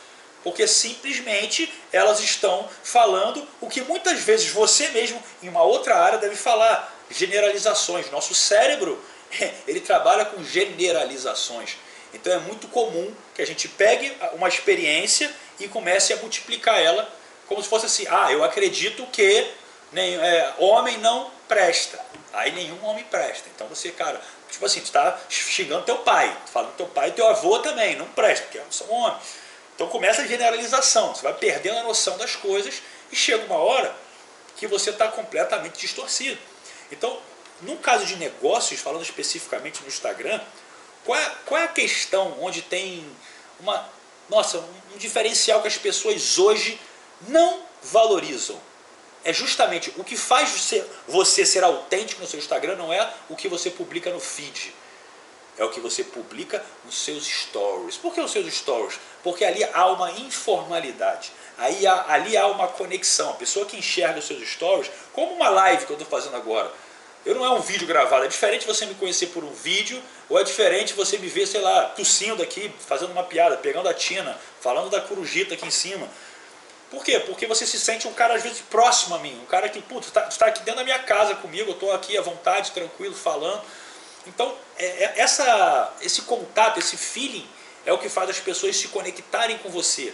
porque 0.43 0.67
simplesmente 0.67 1.71
elas 1.91 2.19
estão 2.19 2.67
falando 2.83 3.45
o 3.59 3.67
que 3.67 3.81
muitas 3.81 4.19
vezes 4.21 4.49
você 4.49 4.87
mesmo, 4.89 5.21
em 5.43 5.49
uma 5.49 5.63
outra 5.63 5.97
área, 5.97 6.17
deve 6.17 6.35
falar. 6.35 6.97
Generalizações. 7.11 8.09
Nosso 8.11 8.35
cérebro, 8.35 9.03
ele 9.67 9.81
trabalha 9.81 10.25
com 10.25 10.43
generalizações. 10.43 11.77
Então 12.13 12.31
é 12.31 12.39
muito 12.39 12.67
comum 12.67 13.13
que 13.35 13.41
a 13.41 13.45
gente 13.45 13.67
pegue 13.67 14.15
uma 14.33 14.47
experiência 14.47 15.31
e 15.59 15.67
comece 15.67 16.13
a 16.13 16.17
multiplicar 16.17 16.79
ela 16.79 17.07
como 17.49 17.63
se 17.63 17.67
fosse 17.67 17.87
assim, 17.87 18.05
ah, 18.07 18.31
eu 18.31 18.43
acredito 18.43 19.05
que 19.07 19.51
nem, 19.91 20.15
é, 20.15 20.53
homem 20.59 20.99
não 20.99 21.31
presta. 21.47 21.99
Aí 22.31 22.51
nenhum 22.51 22.85
homem 22.85 23.03
presta. 23.05 23.49
Então 23.53 23.67
você, 23.67 23.89
cara, 23.89 24.21
tipo 24.49 24.63
assim, 24.63 24.79
tu 24.81 24.91
tá 24.91 25.19
xingando 25.27 25.83
teu 25.83 25.97
pai, 25.97 26.37
falando 26.53 26.75
teu 26.75 26.85
pai 26.85 27.09
e 27.09 27.13
teu 27.13 27.27
avô 27.27 27.57
também, 27.57 27.95
não 27.95 28.05
presta, 28.05 28.45
porque 28.45 28.61
são 28.69 28.87
homens. 28.91 29.23
Então 29.75 29.87
começa 29.87 30.21
a 30.21 30.27
generalização, 30.27 31.15
você 31.15 31.23
vai 31.23 31.33
perdendo 31.33 31.79
a 31.79 31.83
noção 31.83 32.17
das 32.19 32.35
coisas 32.35 32.83
e 33.11 33.15
chega 33.15 33.43
uma 33.45 33.57
hora 33.57 33.95
que 34.55 34.67
você 34.67 34.91
está 34.91 35.07
completamente 35.07 35.79
distorcido. 35.79 36.39
Então, 36.91 37.19
no 37.61 37.77
caso 37.77 38.05
de 38.05 38.15
negócios, 38.17 38.79
falando 38.79 39.01
especificamente 39.01 39.81
no 39.81 39.87
Instagram, 39.87 40.39
qual 41.03 41.17
é, 41.17 41.31
qual 41.45 41.61
é 41.61 41.63
a 41.63 41.69
questão 41.69 42.37
onde 42.41 42.61
tem 42.61 43.09
uma, 43.59 43.89
nossa, 44.29 44.59
um 44.93 44.97
diferencial 44.97 45.61
que 45.61 45.67
as 45.67 45.77
pessoas 45.77 46.37
hoje 46.37 46.79
não 47.27 47.61
valorizam? 47.83 48.59
É 49.23 49.33
justamente 49.33 49.93
o 49.97 50.03
que 50.03 50.15
faz 50.15 50.49
você, 50.49 50.85
você 51.07 51.45
ser 51.45 51.63
autêntico 51.63 52.21
no 52.21 52.27
seu 52.27 52.39
Instagram 52.39 52.75
não 52.75 52.93
é 52.93 53.13
o 53.29 53.35
que 53.35 53.47
você 53.47 53.69
publica 53.69 54.09
no 54.11 54.19
feed. 54.19 54.73
É 55.57 55.63
o 55.63 55.69
que 55.69 55.81
você 55.81 56.05
publica 56.05 56.63
nos 56.85 56.97
seus 56.97 57.25
stories. 57.25 57.97
Por 57.97 58.13
que 58.13 58.21
os 58.21 58.31
seus 58.31 58.51
stories? 58.53 58.97
Porque 59.21 59.43
ali 59.43 59.61
há 59.73 59.87
uma 59.87 60.09
informalidade. 60.11 61.33
Aí 61.57 61.85
há, 61.85 62.05
ali 62.07 62.37
há 62.37 62.47
uma 62.47 62.69
conexão. 62.69 63.31
A 63.31 63.33
pessoa 63.33 63.65
que 63.65 63.75
enxerga 63.75 64.19
os 64.19 64.25
seus 64.25 64.47
stories, 64.49 64.89
como 65.11 65.33
uma 65.33 65.49
live 65.49 65.85
que 65.85 65.91
eu 65.91 65.97
estou 65.97 66.09
fazendo 66.09 66.37
agora. 66.37 66.71
Eu 67.25 67.35
não 67.35 67.43
é 67.43 67.49
um 67.49 67.59
vídeo 67.59 67.85
gravado, 67.85 68.23
é 68.23 68.29
diferente 68.29 68.65
você 68.65 68.85
me 68.85 68.95
conhecer 68.95 69.27
por 69.27 69.43
um 69.43 69.51
vídeo, 69.51 70.01
ou 70.29 70.39
é 70.39 70.43
diferente 70.43 70.93
você 70.93 71.17
me 71.17 71.27
ver, 71.27 71.45
sei 71.45 71.59
lá, 71.59 71.87
tossindo 71.87 72.41
aqui, 72.41 72.71
fazendo 72.87 73.11
uma 73.11 73.23
piada, 73.23 73.57
pegando 73.57 73.89
a 73.89 73.93
tina, 73.93 74.39
falando 74.61 74.89
da 74.89 75.01
corujita 75.01 75.55
aqui 75.55 75.65
em 75.65 75.71
cima. 75.71 76.07
Por 76.89 77.03
quê? 77.03 77.19
Porque 77.19 77.45
você 77.45 77.65
se 77.65 77.79
sente 77.79 78.07
um 78.07 78.13
cara, 78.13 78.35
às 78.35 78.43
vezes, 78.43 78.61
próximo 78.61 79.15
a 79.15 79.19
mim. 79.19 79.39
Um 79.43 79.45
cara 79.45 79.69
que, 79.69 79.81
putz, 79.81 80.07
está 80.07 80.21
tá 80.21 80.45
aqui 80.47 80.61
dentro 80.61 80.79
da 80.79 80.83
minha 80.83 80.99
casa 80.99 81.35
comigo, 81.35 81.69
eu 81.69 81.73
estou 81.73 81.91
aqui 81.91 82.17
à 82.17 82.21
vontade, 82.21 82.71
tranquilo, 82.71 83.13
falando. 83.13 83.61
Então, 84.25 84.55
é, 84.77 84.85
é, 84.85 85.13
essa, 85.17 85.93
esse 86.01 86.23
contato, 86.23 86.79
esse 86.79 86.97
feeling, 86.97 87.47
é 87.85 87.93
o 87.93 87.97
que 87.97 88.09
faz 88.09 88.29
as 88.29 88.39
pessoas 88.39 88.75
se 88.75 88.87
conectarem 88.87 89.57
com 89.59 89.69
você. 89.69 90.13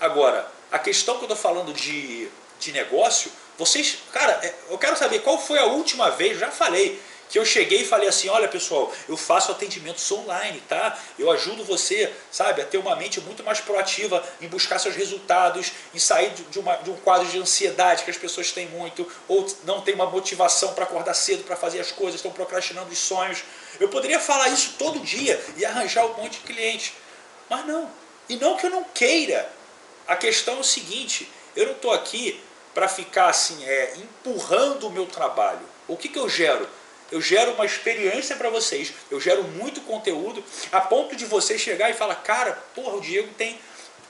Agora, 0.00 0.50
a 0.70 0.78
questão 0.78 1.16
que 1.16 1.24
eu 1.24 1.32
estou 1.32 1.36
falando 1.36 1.72
de, 1.72 2.28
de 2.58 2.72
negócio, 2.72 3.30
vocês, 3.56 3.98
cara, 4.12 4.32
é, 4.42 4.54
eu 4.70 4.78
quero 4.78 4.96
saber 4.96 5.20
qual 5.20 5.38
foi 5.38 5.58
a 5.58 5.66
última 5.66 6.10
vez, 6.10 6.38
já 6.38 6.50
falei, 6.50 7.00
que 7.28 7.38
eu 7.38 7.44
cheguei 7.44 7.82
e 7.82 7.84
falei 7.84 8.08
assim, 8.08 8.28
olha 8.28 8.48
pessoal, 8.48 8.92
eu 9.08 9.16
faço 9.16 9.50
atendimentos 9.50 10.10
online, 10.12 10.62
tá? 10.68 10.98
Eu 11.18 11.30
ajudo 11.30 11.64
você, 11.64 12.12
sabe, 12.30 12.62
a 12.62 12.64
ter 12.64 12.78
uma 12.78 12.94
mente 12.96 13.20
muito 13.20 13.42
mais 13.42 13.60
proativa 13.60 14.22
em 14.40 14.48
buscar 14.48 14.78
seus 14.78 14.94
resultados, 14.94 15.72
em 15.94 15.98
sair 15.98 16.32
de, 16.50 16.58
uma, 16.58 16.76
de 16.76 16.90
um 16.90 16.96
quadro 16.96 17.26
de 17.28 17.38
ansiedade 17.38 18.04
que 18.04 18.10
as 18.10 18.16
pessoas 18.16 18.52
têm 18.52 18.68
muito, 18.68 19.10
ou 19.26 19.46
não 19.64 19.80
tem 19.80 19.94
uma 19.94 20.06
motivação 20.06 20.72
para 20.74 20.84
acordar 20.84 21.14
cedo 21.14 21.44
para 21.44 21.56
fazer 21.56 21.80
as 21.80 21.90
coisas, 21.90 22.16
estão 22.16 22.30
procrastinando 22.30 22.90
os 22.90 22.98
sonhos. 22.98 23.42
Eu 23.80 23.88
poderia 23.88 24.20
falar 24.20 24.48
isso 24.48 24.74
todo 24.78 25.00
dia 25.00 25.42
e 25.56 25.64
arranjar 25.64 26.06
um 26.06 26.14
monte 26.14 26.38
de 26.38 26.46
clientes, 26.46 26.92
mas 27.48 27.66
não. 27.66 27.90
E 28.28 28.36
não 28.36 28.56
que 28.56 28.66
eu 28.66 28.70
não 28.70 28.84
queira. 28.84 29.50
A 30.06 30.16
questão 30.16 30.56
é 30.56 30.60
o 30.60 30.64
seguinte, 30.64 31.30
eu 31.54 31.66
não 31.66 31.72
estou 31.72 31.92
aqui 31.92 32.40
para 32.74 32.88
ficar 32.88 33.28
assim, 33.28 33.64
é, 33.64 33.94
empurrando 33.96 34.86
o 34.86 34.90
meu 34.90 35.06
trabalho. 35.06 35.66
O 35.88 35.96
que, 35.96 36.08
que 36.08 36.18
eu 36.18 36.28
gero? 36.28 36.68
Eu 37.10 37.20
gero 37.20 37.52
uma 37.52 37.64
experiência 37.64 38.36
para 38.36 38.50
vocês, 38.50 38.92
eu 39.10 39.20
gero 39.20 39.44
muito 39.44 39.80
conteúdo, 39.82 40.42
a 40.72 40.80
ponto 40.80 41.14
de 41.14 41.24
você 41.24 41.58
chegar 41.58 41.90
e 41.90 41.94
falar, 41.94 42.16
cara, 42.16 42.52
porra, 42.74 42.96
o 42.96 43.00
Diego 43.00 43.32
tem 43.34 43.58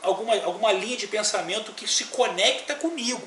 alguma, 0.03 0.35
alguma 0.45 0.73
linha 0.73 0.97
de 0.97 1.07
pensamento 1.07 1.73
que 1.73 1.87
se 1.87 2.05
conecta 2.05 2.75
comigo. 2.75 3.23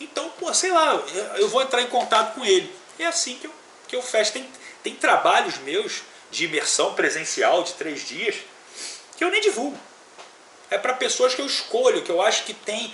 Então, 0.00 0.28
pô, 0.38 0.52
sei 0.52 0.70
lá, 0.72 0.94
eu 1.36 1.48
vou 1.48 1.62
entrar 1.62 1.82
em 1.82 1.86
contato 1.86 2.34
com 2.34 2.44
ele. 2.44 2.70
É 2.98 3.06
assim 3.06 3.36
que 3.36 3.46
eu, 3.46 3.52
que 3.88 3.96
eu 3.96 4.02
fecho. 4.02 4.32
Tem, 4.32 4.48
tem 4.82 4.94
trabalhos 4.94 5.58
meus 5.58 6.02
de 6.30 6.44
imersão 6.44 6.94
presencial 6.94 7.62
de 7.62 7.74
três 7.74 8.06
dias 8.06 8.36
que 9.16 9.24
eu 9.24 9.30
nem 9.30 9.40
divulgo. 9.40 9.78
É 10.70 10.76
para 10.76 10.94
pessoas 10.94 11.34
que 11.34 11.40
eu 11.40 11.46
escolho, 11.46 12.02
que 12.02 12.10
eu 12.10 12.20
acho 12.20 12.44
que 12.44 12.52
tem, 12.52 12.92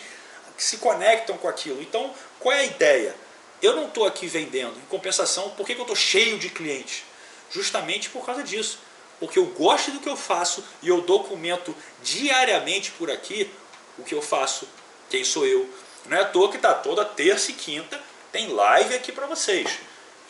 que 0.56 0.62
se 0.62 0.76
conectam 0.76 1.36
com 1.38 1.48
aquilo. 1.48 1.82
Então, 1.82 2.14
qual 2.38 2.54
é 2.54 2.60
a 2.60 2.64
ideia? 2.64 3.14
Eu 3.62 3.76
não 3.76 3.86
estou 3.86 4.04
aqui 4.04 4.26
vendendo. 4.26 4.76
Em 4.76 4.86
compensação, 4.88 5.50
por 5.50 5.64
que, 5.64 5.74
que 5.74 5.80
eu 5.80 5.84
estou 5.84 5.96
cheio 5.96 6.38
de 6.38 6.50
clientes? 6.50 7.04
Justamente 7.50 8.10
por 8.10 8.26
causa 8.26 8.42
disso. 8.42 8.78
Porque 9.20 9.38
eu 9.38 9.46
gosto 9.46 9.92
do 9.92 10.00
que 10.00 10.08
eu 10.08 10.16
faço 10.16 10.64
e 10.82 10.88
eu 10.88 11.00
documento 11.00 11.74
diariamente 12.02 12.90
por 12.90 13.08
aqui 13.08 13.48
o 13.96 14.02
que 14.02 14.14
eu 14.14 14.20
faço, 14.20 14.66
quem 15.08 15.22
sou 15.22 15.46
eu. 15.46 15.68
Não 16.06 16.16
é 16.16 16.22
à 16.22 16.24
toa 16.24 16.50
que 16.50 16.56
está 16.56 16.74
toda 16.74 17.04
terça 17.04 17.52
e 17.52 17.54
quinta 17.54 18.02
tem 18.32 18.48
live 18.48 18.94
aqui 18.94 19.12
para 19.12 19.26
vocês. 19.26 19.68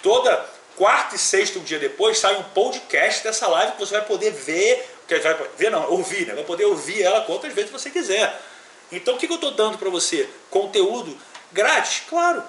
Toda 0.02 0.44
quarta 0.76 1.14
e 1.14 1.18
sexta, 1.18 1.58
um 1.58 1.62
dia 1.62 1.78
depois, 1.78 2.18
sai 2.18 2.36
um 2.36 2.42
podcast 2.42 3.22
dessa 3.22 3.46
live 3.46 3.72
que 3.72 3.78
você 3.78 3.94
vai 3.94 4.04
poder 4.04 4.32
ver, 4.32 4.86
que 5.08 5.18
vai 5.20 5.38
ver 5.56 5.70
não, 5.70 5.90
ouvir, 5.90 6.26
né? 6.26 6.34
vai 6.34 6.44
poder 6.44 6.64
ouvir 6.64 7.02
ela 7.02 7.22
quantas 7.22 7.52
vezes 7.54 7.70
você 7.70 7.88
quiser. 7.88 8.38
Então 8.90 9.14
o 9.14 9.18
que, 9.18 9.26
que 9.26 9.32
eu 9.32 9.36
estou 9.36 9.52
dando 9.52 9.78
para 9.78 9.88
você? 9.88 10.28
Conteúdo 10.50 11.16
grátis? 11.52 12.02
Claro, 12.08 12.42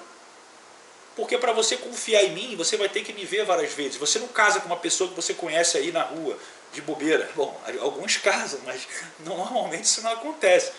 porque 1.16 1.38
para 1.38 1.52
você 1.52 1.76
confiar 1.76 2.24
em 2.24 2.32
mim, 2.32 2.56
você 2.56 2.76
vai 2.76 2.88
ter 2.88 3.02
que 3.02 3.12
me 3.12 3.24
ver 3.24 3.44
várias 3.44 3.72
vezes. 3.72 3.96
Você 3.96 4.18
não 4.18 4.28
casa 4.28 4.60
com 4.60 4.66
uma 4.66 4.76
pessoa 4.76 5.08
que 5.08 5.16
você 5.16 5.32
conhece 5.32 5.78
aí 5.78 5.92
na 5.92 6.02
rua, 6.02 6.36
de 6.72 6.82
bobeira. 6.82 7.30
Bom, 7.36 7.60
alguns 7.80 8.16
casam, 8.18 8.60
mas 8.64 8.86
normalmente 9.20 9.84
isso 9.84 10.02
não 10.02 10.12
acontece. 10.12 10.72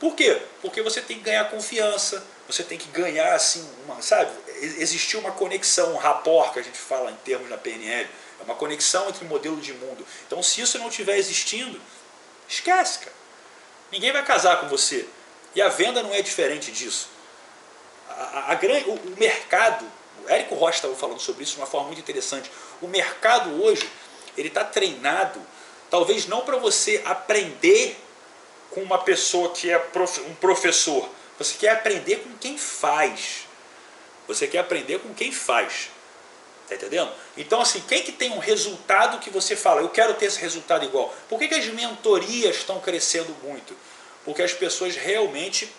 Por 0.00 0.14
quê? 0.14 0.42
Porque 0.60 0.82
você 0.82 1.00
tem 1.00 1.18
que 1.18 1.22
ganhar 1.22 1.48
confiança, 1.48 2.22
você 2.48 2.62
tem 2.62 2.76
que 2.76 2.88
ganhar, 2.88 3.32
assim, 3.32 3.66
uma, 3.84 4.02
sabe? 4.02 4.30
Existir 4.60 5.16
uma 5.16 5.32
conexão, 5.32 5.94
um 5.94 5.96
rapport, 5.96 6.52
que 6.52 6.58
a 6.58 6.62
gente 6.62 6.78
fala 6.78 7.10
em 7.10 7.16
termos 7.16 7.48
da 7.48 7.56
PNL. 7.56 8.08
É 8.40 8.42
uma 8.42 8.54
conexão 8.56 9.08
entre 9.08 9.24
modelo 9.24 9.56
de 9.56 9.72
mundo. 9.72 10.04
Então, 10.26 10.42
se 10.42 10.60
isso 10.60 10.78
não 10.78 10.88
estiver 10.88 11.16
existindo, 11.16 11.80
esquece, 12.48 12.98
cara. 12.98 13.12
Ninguém 13.90 14.12
vai 14.12 14.24
casar 14.24 14.60
com 14.60 14.68
você. 14.68 15.06
E 15.54 15.62
a 15.62 15.68
venda 15.68 16.02
não 16.02 16.12
é 16.12 16.20
diferente 16.20 16.70
disso 16.72 17.15
a, 18.16 18.52
a, 18.52 18.58
o, 18.86 18.94
o, 18.94 19.16
mercado, 19.18 19.84
o 20.24 20.28
Érico 20.28 20.54
Rocha 20.54 20.78
estava 20.78 20.94
falando 20.94 21.20
sobre 21.20 21.44
isso 21.44 21.54
de 21.54 21.58
uma 21.58 21.66
forma 21.66 21.88
muito 21.88 22.00
interessante. 22.00 22.50
O 22.80 22.88
mercado 22.88 23.62
hoje, 23.62 23.88
ele 24.36 24.48
está 24.48 24.64
treinado, 24.64 25.40
talvez 25.90 26.26
não 26.26 26.40
para 26.40 26.56
você 26.56 27.02
aprender 27.04 27.96
com 28.70 28.82
uma 28.82 28.98
pessoa 28.98 29.50
que 29.50 29.70
é 29.70 29.78
prof, 29.78 30.20
um 30.22 30.34
professor. 30.34 31.08
Você 31.38 31.56
quer 31.58 31.70
aprender 31.70 32.16
com 32.16 32.36
quem 32.38 32.56
faz. 32.56 33.46
Você 34.26 34.46
quer 34.46 34.58
aprender 34.58 34.98
com 35.00 35.12
quem 35.14 35.30
faz. 35.30 35.90
Tá 36.68 36.74
entendendo? 36.74 37.12
Então, 37.36 37.60
assim, 37.60 37.80
quem 37.86 38.02
que 38.02 38.10
tem 38.10 38.32
um 38.32 38.38
resultado 38.38 39.20
que 39.20 39.30
você 39.30 39.54
fala, 39.54 39.82
eu 39.82 39.88
quero 39.88 40.14
ter 40.14 40.26
esse 40.26 40.40
resultado 40.40 40.84
igual? 40.84 41.14
Por 41.28 41.38
que, 41.38 41.46
que 41.46 41.54
as 41.54 41.66
mentorias 41.66 42.56
estão 42.56 42.80
crescendo 42.80 43.34
muito? 43.42 43.76
Porque 44.24 44.42
as 44.42 44.52
pessoas 44.52 44.96
realmente 44.96 45.72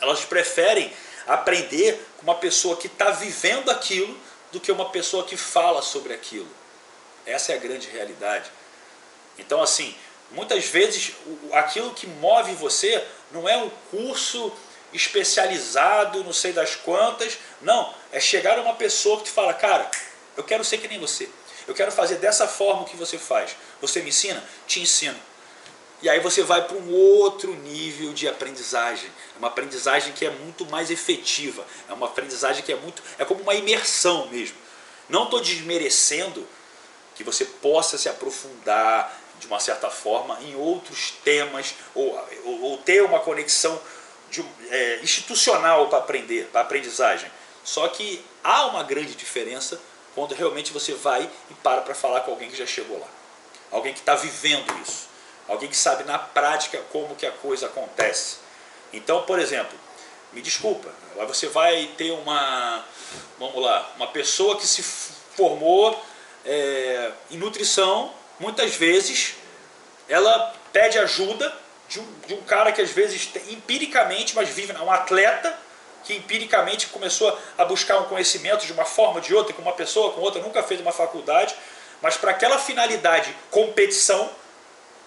elas 0.00 0.24
preferem 0.24 0.90
aprender 1.26 2.00
com 2.16 2.22
uma 2.22 2.34
pessoa 2.34 2.76
que 2.76 2.86
está 2.86 3.10
vivendo 3.10 3.70
aquilo 3.70 4.16
do 4.52 4.60
que 4.60 4.70
uma 4.70 4.90
pessoa 4.90 5.24
que 5.24 5.36
fala 5.36 5.82
sobre 5.82 6.14
aquilo. 6.14 6.48
Essa 7.24 7.52
é 7.52 7.56
a 7.56 7.58
grande 7.58 7.88
realidade. 7.88 8.50
Então, 9.38 9.62
assim, 9.62 9.94
muitas 10.30 10.64
vezes 10.66 11.12
aquilo 11.52 11.92
que 11.92 12.06
move 12.06 12.52
você 12.54 13.04
não 13.32 13.48
é 13.48 13.56
um 13.56 13.70
curso 13.90 14.52
especializado, 14.92 16.24
não 16.24 16.32
sei 16.32 16.52
das 16.52 16.74
quantas, 16.74 17.36
não, 17.60 17.92
é 18.12 18.20
chegar 18.20 18.58
a 18.58 18.62
uma 18.62 18.74
pessoa 18.74 19.18
que 19.18 19.24
te 19.24 19.30
fala, 19.30 19.52
cara, 19.52 19.90
eu 20.36 20.44
quero 20.44 20.64
ser 20.64 20.78
que 20.78 20.88
nem 20.88 20.98
você. 20.98 21.28
Eu 21.66 21.74
quero 21.74 21.90
fazer 21.90 22.16
dessa 22.16 22.46
forma 22.46 22.82
o 22.82 22.84
que 22.84 22.96
você 22.96 23.18
faz. 23.18 23.56
Você 23.80 24.00
me 24.00 24.10
ensina? 24.10 24.42
Te 24.66 24.80
ensino. 24.80 25.18
E 26.00 26.08
aí 26.08 26.20
você 26.20 26.42
vai 26.42 26.62
para 26.64 26.76
um 26.76 26.92
outro 26.92 27.54
nível 27.54 28.12
de 28.12 28.28
aprendizagem. 28.28 29.10
É 29.36 29.38
uma 29.38 29.48
aprendizagem 29.48 30.12
que 30.12 30.24
é 30.24 30.30
muito 30.30 30.66
mais 30.66 30.90
efetiva. 30.90 31.64
É 31.88 31.92
uma 31.92 32.06
aprendizagem 32.06 32.62
que 32.62 32.72
é 32.72 32.76
muito. 32.76 33.02
É 33.18 33.24
como 33.24 33.42
uma 33.42 33.54
imersão 33.54 34.26
mesmo. 34.28 34.56
Não 35.08 35.24
estou 35.24 35.40
desmerecendo 35.40 36.46
que 37.14 37.22
você 37.22 37.44
possa 37.44 37.96
se 37.96 38.08
aprofundar 38.08 39.20
de 39.38 39.46
uma 39.46 39.60
certa 39.60 39.90
forma 39.90 40.38
em 40.42 40.56
outros 40.56 41.12
temas 41.22 41.74
ou, 41.94 42.18
ou, 42.44 42.62
ou 42.62 42.78
ter 42.78 43.02
uma 43.02 43.20
conexão 43.20 43.80
de, 44.30 44.44
é, 44.70 45.00
institucional 45.02 45.88
para 45.88 45.98
aprender, 45.98 46.48
para 46.50 46.62
aprendizagem. 46.62 47.30
Só 47.62 47.86
que 47.88 48.24
há 48.42 48.66
uma 48.66 48.82
grande 48.82 49.14
diferença 49.14 49.80
quando 50.14 50.34
realmente 50.34 50.72
você 50.72 50.94
vai 50.94 51.30
e 51.50 51.54
para 51.54 51.82
para 51.82 51.94
falar 51.94 52.22
com 52.22 52.30
alguém 52.30 52.50
que 52.50 52.56
já 52.56 52.66
chegou 52.66 52.98
lá. 52.98 53.08
Alguém 53.70 53.92
que 53.92 54.00
está 54.00 54.14
vivendo 54.14 54.72
isso 54.82 55.06
alguém 55.48 55.68
que 55.68 55.76
sabe 55.76 56.04
na 56.04 56.18
prática 56.18 56.78
como 56.92 57.14
que 57.14 57.26
a 57.26 57.32
coisa 57.32 57.66
acontece. 57.66 58.36
Então, 58.92 59.22
por 59.22 59.38
exemplo, 59.38 59.78
me 60.32 60.40
desculpa, 60.40 60.88
você 61.26 61.46
vai 61.48 61.90
ter 61.96 62.10
uma, 62.10 62.84
vamos 63.38 63.62
lá, 63.62 63.90
uma 63.96 64.08
pessoa 64.08 64.56
que 64.56 64.66
se 64.66 64.82
formou 64.82 65.98
é, 66.44 67.10
em 67.30 67.38
nutrição, 67.38 68.12
muitas 68.38 68.74
vezes 68.74 69.34
ela 70.08 70.54
pede 70.72 70.98
ajuda 70.98 71.52
de 71.88 72.00
um, 72.00 72.06
de 72.26 72.34
um 72.34 72.42
cara 72.42 72.72
que 72.72 72.80
às 72.82 72.90
vezes 72.90 73.30
empiricamente, 73.48 74.34
mas 74.34 74.48
vive, 74.48 74.72
um 74.72 74.90
atleta 74.90 75.56
que 76.04 76.14
empiricamente 76.14 76.86
começou 76.88 77.36
a 77.58 77.64
buscar 77.64 77.98
um 77.98 78.04
conhecimento 78.04 78.64
de 78.64 78.72
uma 78.72 78.84
forma 78.84 79.16
ou 79.16 79.20
de 79.20 79.34
outra, 79.34 79.52
com 79.52 79.62
uma 79.62 79.72
pessoa, 79.72 80.12
com 80.12 80.20
outra, 80.20 80.40
nunca 80.40 80.62
fez 80.62 80.80
uma 80.80 80.92
faculdade, 80.92 81.54
mas 82.00 82.16
para 82.16 82.30
aquela 82.30 82.58
finalidade, 82.58 83.34
competição, 83.50 84.30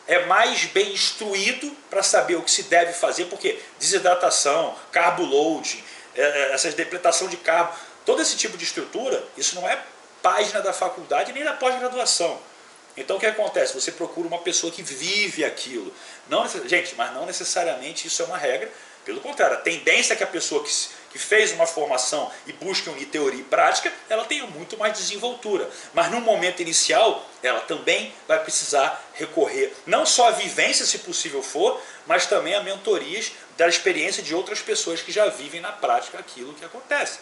é 0.09 0.25
mais 0.25 0.65
bem 0.65 0.91
instruído 0.91 1.71
para 1.87 2.01
saber 2.01 2.35
o 2.35 2.41
que 2.41 2.49
se 2.49 2.63
deve 2.63 2.93
fazer, 2.93 3.25
porque 3.25 3.59
desidratação, 3.77 4.75
carbo 4.91 5.23
loading, 5.23 5.81
é, 6.15 6.21
é, 6.21 6.53
essa 6.53 6.71
depletação 6.71 7.27
de 7.27 7.37
carbo, 7.37 7.77
todo 8.03 8.19
esse 8.19 8.35
tipo 8.35 8.57
de 8.57 8.63
estrutura, 8.63 9.23
isso 9.37 9.53
não 9.53 9.69
é 9.69 9.79
página 10.23 10.61
da 10.61 10.73
faculdade 10.73 11.31
nem 11.31 11.43
da 11.43 11.53
pós-graduação. 11.53 12.41
Então 12.97 13.17
o 13.17 13.19
que 13.19 13.27
acontece? 13.27 13.79
Você 13.79 13.91
procura 13.91 14.27
uma 14.27 14.39
pessoa 14.39 14.73
que 14.73 14.81
vive 14.81 15.45
aquilo. 15.45 15.93
Não, 16.27 16.47
gente, 16.67 16.95
mas 16.95 17.13
não 17.13 17.27
necessariamente 17.27 18.07
isso 18.07 18.23
é 18.23 18.25
uma 18.25 18.37
regra. 18.37 18.69
Pelo 19.05 19.21
contrário, 19.21 19.57
a 19.57 19.61
tendência 19.61 20.13
é 20.13 20.15
que 20.15 20.23
a 20.23 20.27
pessoa 20.27 20.63
que, 20.63 20.71
que 21.09 21.17
fez 21.17 21.51
uma 21.51 21.65
formação 21.65 22.31
e 22.45 22.53
busca 22.53 22.91
unir 22.91 23.07
teoria 23.07 23.39
e 23.39 23.43
prática, 23.43 23.91
ela 24.09 24.25
tenha 24.25 24.45
muito 24.45 24.77
mais 24.77 24.97
desenvoltura. 24.97 25.69
Mas 25.93 26.11
no 26.11 26.21
momento 26.21 26.61
inicial, 26.61 27.25
ela 27.41 27.61
também 27.61 28.13
vai 28.27 28.39
precisar 28.39 29.03
recorrer 29.13 29.73
não 29.85 30.05
só 30.05 30.27
à 30.27 30.31
vivência, 30.31 30.85
se 30.85 30.99
possível 30.99 31.41
for, 31.41 31.81
mas 32.05 32.25
também 32.25 32.53
a 32.53 32.61
mentorias 32.61 33.31
da 33.57 33.67
experiência 33.67 34.21
de 34.21 34.33
outras 34.35 34.59
pessoas 34.59 35.01
que 35.01 35.11
já 35.11 35.27
vivem 35.27 35.61
na 35.61 35.71
prática 35.71 36.19
aquilo 36.19 36.53
que 36.53 36.63
acontece. 36.63 37.19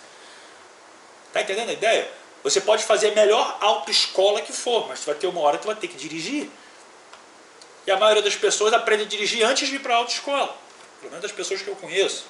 Está 1.27 1.41
entendendo 1.41 1.69
a 1.69 1.73
ideia? 1.73 2.09
Você 2.43 2.61
pode 2.61 2.83
fazer 2.83 3.11
a 3.11 3.15
melhor 3.15 3.57
autoescola 3.59 4.41
que 4.41 4.53
for, 4.53 4.87
mas 4.87 5.03
vai 5.03 5.15
ter 5.15 5.27
uma 5.27 5.41
hora 5.41 5.57
que 5.57 5.65
vai 5.65 5.75
ter 5.75 5.87
que 5.87 5.97
dirigir. 5.97 6.49
E 7.85 7.91
a 7.91 7.97
maioria 7.97 8.21
das 8.21 8.35
pessoas 8.35 8.73
aprende 8.73 9.03
a 9.03 9.05
dirigir 9.07 9.43
antes 9.43 9.69
de 9.69 9.75
ir 9.75 9.79
para 9.79 9.95
a 9.95 9.97
autoescola. 9.97 10.55
Pelo 10.99 11.11
menos 11.11 11.23
das 11.23 11.31
pessoas 11.31 11.61
que 11.61 11.67
eu 11.67 11.75
conheço. 11.75 12.25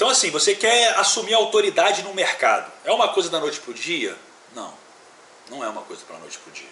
Então, 0.00 0.08
assim, 0.08 0.30
você 0.30 0.54
quer 0.54 0.98
assumir 0.98 1.34
autoridade 1.34 2.02
no 2.02 2.14
mercado. 2.14 2.72
É 2.86 2.90
uma 2.90 3.08
coisa 3.08 3.28
da 3.28 3.38
noite 3.38 3.60
para 3.60 3.70
o 3.70 3.74
dia? 3.74 4.16
Não. 4.54 4.72
Não 5.50 5.62
é 5.62 5.68
uma 5.68 5.82
coisa 5.82 6.02
da 6.08 6.18
noite 6.18 6.38
para 6.38 6.50
o 6.50 6.54
dia. 6.54 6.70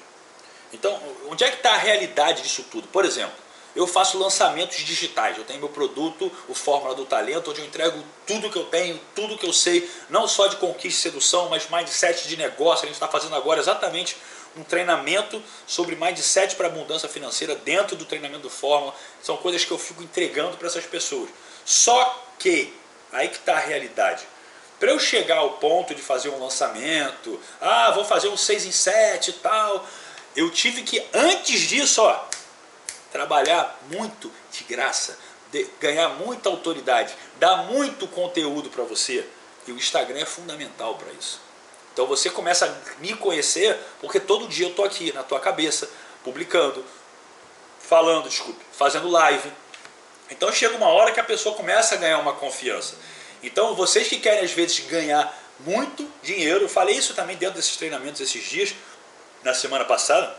Então, 0.73 0.99
onde 1.29 1.45
é 1.45 1.51
que 1.51 1.59
está 1.59 1.75
a 1.75 1.77
realidade 1.77 2.41
disso 2.41 2.65
tudo? 2.71 2.89
Por 2.89 3.05
exemplo, 3.05 3.35
eu 3.77 3.87
faço 3.87 4.19
lançamentos 4.19 4.79
digitais. 4.79 5.37
Eu 5.37 5.45
tenho 5.45 5.59
meu 5.59 5.69
produto, 5.69 6.33
o 6.49 6.55
Fórmula 6.55 6.95
do 6.95 7.05
Talento, 7.05 7.51
onde 7.51 7.61
eu 7.61 7.67
entrego 7.67 8.03
tudo 8.27 8.49
que 8.49 8.57
eu 8.57 8.65
tenho, 8.65 8.99
tudo 9.15 9.37
que 9.37 9.47
eu 9.47 9.53
sei, 9.53 9.87
não 10.09 10.27
só 10.27 10.47
de 10.47 10.57
conquista 10.57 11.01
e 11.01 11.11
sedução, 11.11 11.51
mas 11.51 11.69
mindset 11.69 12.27
de 12.27 12.35
negócio. 12.39 12.85
A 12.85 12.87
gente 12.87 12.95
está 12.95 13.09
fazendo 13.09 13.37
agora 13.37 13.61
exatamente 13.61 14.17
um 14.57 14.65
treinamento 14.65 15.43
sobre 15.67 15.95
mindset 15.97 16.57
para 16.57 16.69
abundância 16.69 17.11
financeira 17.11 17.55
dentro 17.55 17.95
do 17.95 18.07
treinamento 18.07 18.45
do 18.45 18.51
Fórmula. 18.51 18.95
São 19.23 19.37
coisas 19.37 19.67
que 19.67 19.71
eu 19.71 19.79
fico 19.79 20.03
entregando 20.03 20.57
para 20.57 20.67
essas 20.67 20.87
pessoas. 20.87 21.29
Só 21.63 22.25
que, 22.39 22.73
aí 23.13 23.29
que 23.29 23.37
está 23.37 23.55
a 23.55 23.61
realidade. 23.61 24.27
Para 24.79 24.91
eu 24.91 24.99
chegar 24.99 25.39
ao 25.39 25.55
ponto 25.55 25.95
de 25.95 26.01
fazer 26.01 26.29
um 26.29 26.41
lançamento, 26.41 27.41
ah, 27.61 27.91
vou 27.91 28.05
fazer 28.05 28.29
um 28.29 28.37
6 28.37 28.67
em 28.67 28.73
7 28.73 29.31
e 29.31 29.33
tal, 29.35 29.87
eu 30.37 30.51
tive 30.51 30.83
que, 30.83 31.05
antes 31.13 31.63
disso, 31.63 32.03
ó, 32.03 32.25
trabalhar 33.11 33.79
muito 33.91 34.31
de 34.53 34.65
graça, 34.65 35.19
de 35.51 35.67
ganhar 35.81 36.11
muita 36.11 36.49
autoridade, 36.49 37.15
dar 37.39 37.65
muito 37.65 38.07
conteúdo 38.07 38.71
para 38.71 38.85
você. 38.85 39.27
E 39.67 39.73
o 39.73 39.77
Instagram 39.77 40.21
é 40.21 40.25
fundamental 40.25 40.95
para 40.95 41.13
isso. 41.13 41.41
Então 41.93 42.07
você 42.07 42.31
começa 42.31 42.65
a 42.67 43.01
me 43.01 43.15
conhecer 43.15 43.77
porque 44.01 44.21
todo 44.21 44.47
dia 44.47 44.67
eu 44.67 44.71
estou 44.71 44.85
aqui 44.85 45.13
na 45.13 45.25
tua 45.25 45.41
cabeça, 45.41 45.91
publicando, 46.23 46.85
falando, 47.81 48.29
desculpe, 48.29 48.65
fazendo 48.73 49.09
live. 49.09 49.53
Então 50.31 50.53
chega 50.53 50.77
uma 50.77 50.89
hora 50.89 51.13
que 51.13 51.21
a 51.21 51.25
pessoa 51.25 51.55
começa 51.55 51.95
a 51.95 51.99
ganhar 51.99 52.19
uma 52.19 52.35
confiança. 52.35 52.95
Então 53.43 53.75
vocês 53.75 54.09
que 54.09 54.19
querem 54.19 54.45
às 54.45 54.53
vezes 54.53 54.81
ganhar 54.81 55.37
muito 55.61 56.09
dinheiro, 56.23 56.65
eu 56.65 56.69
falei 56.69 56.97
isso 56.97 57.15
também 57.15 57.37
dentro 57.37 57.57
desses 57.57 57.77
treinamentos 57.77 58.21
esses 58.21 58.45
dias, 58.45 58.75
na 59.43 59.55
semana 59.55 59.85
passada, 59.85 60.35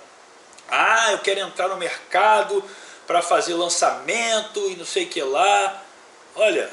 ah, 0.70 1.12
eu 1.12 1.20
quero 1.20 1.40
entrar 1.40 1.68
no 1.68 1.78
mercado 1.78 2.64
para 3.08 3.22
fazer 3.22 3.54
lançamento 3.54 4.70
e 4.70 4.76
não 4.76 4.86
sei 4.86 5.06
o 5.06 5.10
que 5.10 5.22
lá. 5.22 5.84
Olha, 6.36 6.70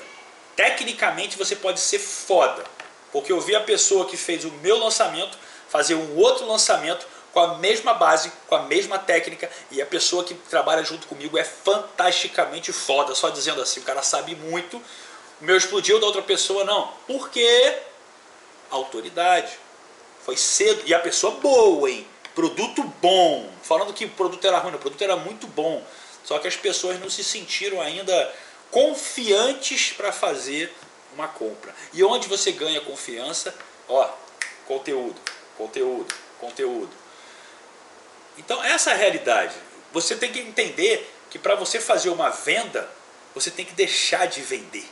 tecnicamente 0.55 1.39
você 1.39 1.57
pode 1.57 1.81
ser 1.81 1.99
foda. 1.99 2.63
Porque 3.11 3.33
eu 3.33 3.41
vi 3.41 3.57
a 3.57 3.61
pessoa 3.61 4.07
que 4.07 4.17
fez 4.17 4.45
o 4.45 4.51
meu 4.51 4.79
lançamento 4.79 5.39
fazer 5.69 5.95
um 5.95 6.17
outro 6.17 6.47
lançamento 6.47 7.07
com 7.37 7.41
a 7.41 7.59
mesma 7.59 7.93
base, 7.93 8.33
com 8.47 8.55
a 8.55 8.63
mesma 8.63 8.99
técnica, 8.99 9.51
e 9.71 9.83
a 9.83 9.85
pessoa 9.85 10.25
que 10.25 10.33
trabalha 10.33 10.83
junto 10.83 11.07
comigo 11.07 11.37
é 11.37 11.45
fantasticamente 11.45 12.73
foda, 12.73 13.15
só 13.15 13.29
dizendo 13.29 13.61
assim, 13.61 13.81
o 13.81 13.83
cara 13.83 14.03
sabe 14.03 14.35
muito. 14.35 14.79
O 14.79 15.45
meu 15.45 15.55
explodiu 15.55 16.01
da 16.01 16.07
outra 16.07 16.23
pessoa, 16.23 16.65
não. 16.65 16.89
Por 17.07 17.29
quê? 17.29 17.77
Autoridade. 18.71 19.53
Foi 20.25 20.35
cedo. 20.35 20.81
E 20.87 20.95
a 20.95 20.99
pessoa 20.99 21.33
boa, 21.33 21.91
hein? 21.91 22.07
Produto 22.35 22.83
bom. 23.03 23.51
Falando 23.63 23.93
que 23.93 24.07
o 24.07 24.11
produto 24.13 24.43
era 24.47 24.57
ruim, 24.57 24.75
o 24.75 24.79
produto 24.79 25.03
era 25.03 25.17
muito 25.17 25.47
bom. 25.47 25.85
Só 26.25 26.39
que 26.39 26.49
as 26.49 26.57
pessoas 26.57 26.99
não 26.99 27.11
se 27.11 27.23
sentiram 27.23 27.83
ainda 27.83 28.35
confiantes 28.71 29.93
para 29.93 30.11
fazer 30.11 30.75
uma 31.13 31.29
compra. 31.29 31.75
E 31.93 32.03
onde 32.03 32.29
você 32.29 32.51
ganha 32.51 32.81
confiança? 32.81 33.55
Ó, 33.91 34.09
conteúdo, 34.67 35.21
conteúdo, 35.59 36.15
conteúdo. 36.41 37.06
Então 38.39 38.63
essa 38.63 38.91
é 38.91 38.95
a 38.95 38.97
realidade. 38.97 39.55
Você 39.93 40.17
tem 40.17 40.33
que 40.33 40.41
entender 40.41 41.13
que 41.31 41.39
para 41.39 41.55
você 41.55 41.81
fazer 41.81 42.11
uma 42.11 42.31
venda, 42.31 42.89
você 43.35 43.51
tem 43.51 43.65
que 43.65 43.75
deixar 43.75 44.27
de 44.27 44.41
vender. 44.41 44.89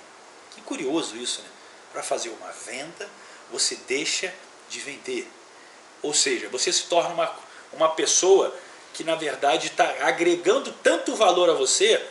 Que 0.54 0.60
curioso 0.62 1.16
isso, 1.16 1.40
né? 1.42 1.48
Para 1.92 2.02
fazer 2.02 2.30
uma 2.30 2.50
venda, 2.50 3.08
você 3.50 3.76
deixa 3.86 4.32
de 4.68 4.80
vender. 4.80 5.30
Ou 6.02 6.12
seja, 6.12 6.48
você 6.48 6.72
se 6.72 6.84
torna 6.84 7.10
uma, 7.10 7.36
uma 7.72 7.88
pessoa 7.90 8.54
que 8.92 9.04
na 9.04 9.14
verdade 9.14 9.68
está 9.68 9.84
agregando 10.02 10.72
tanto 10.82 11.14
valor 11.16 11.50
a 11.50 11.54
você 11.54 12.04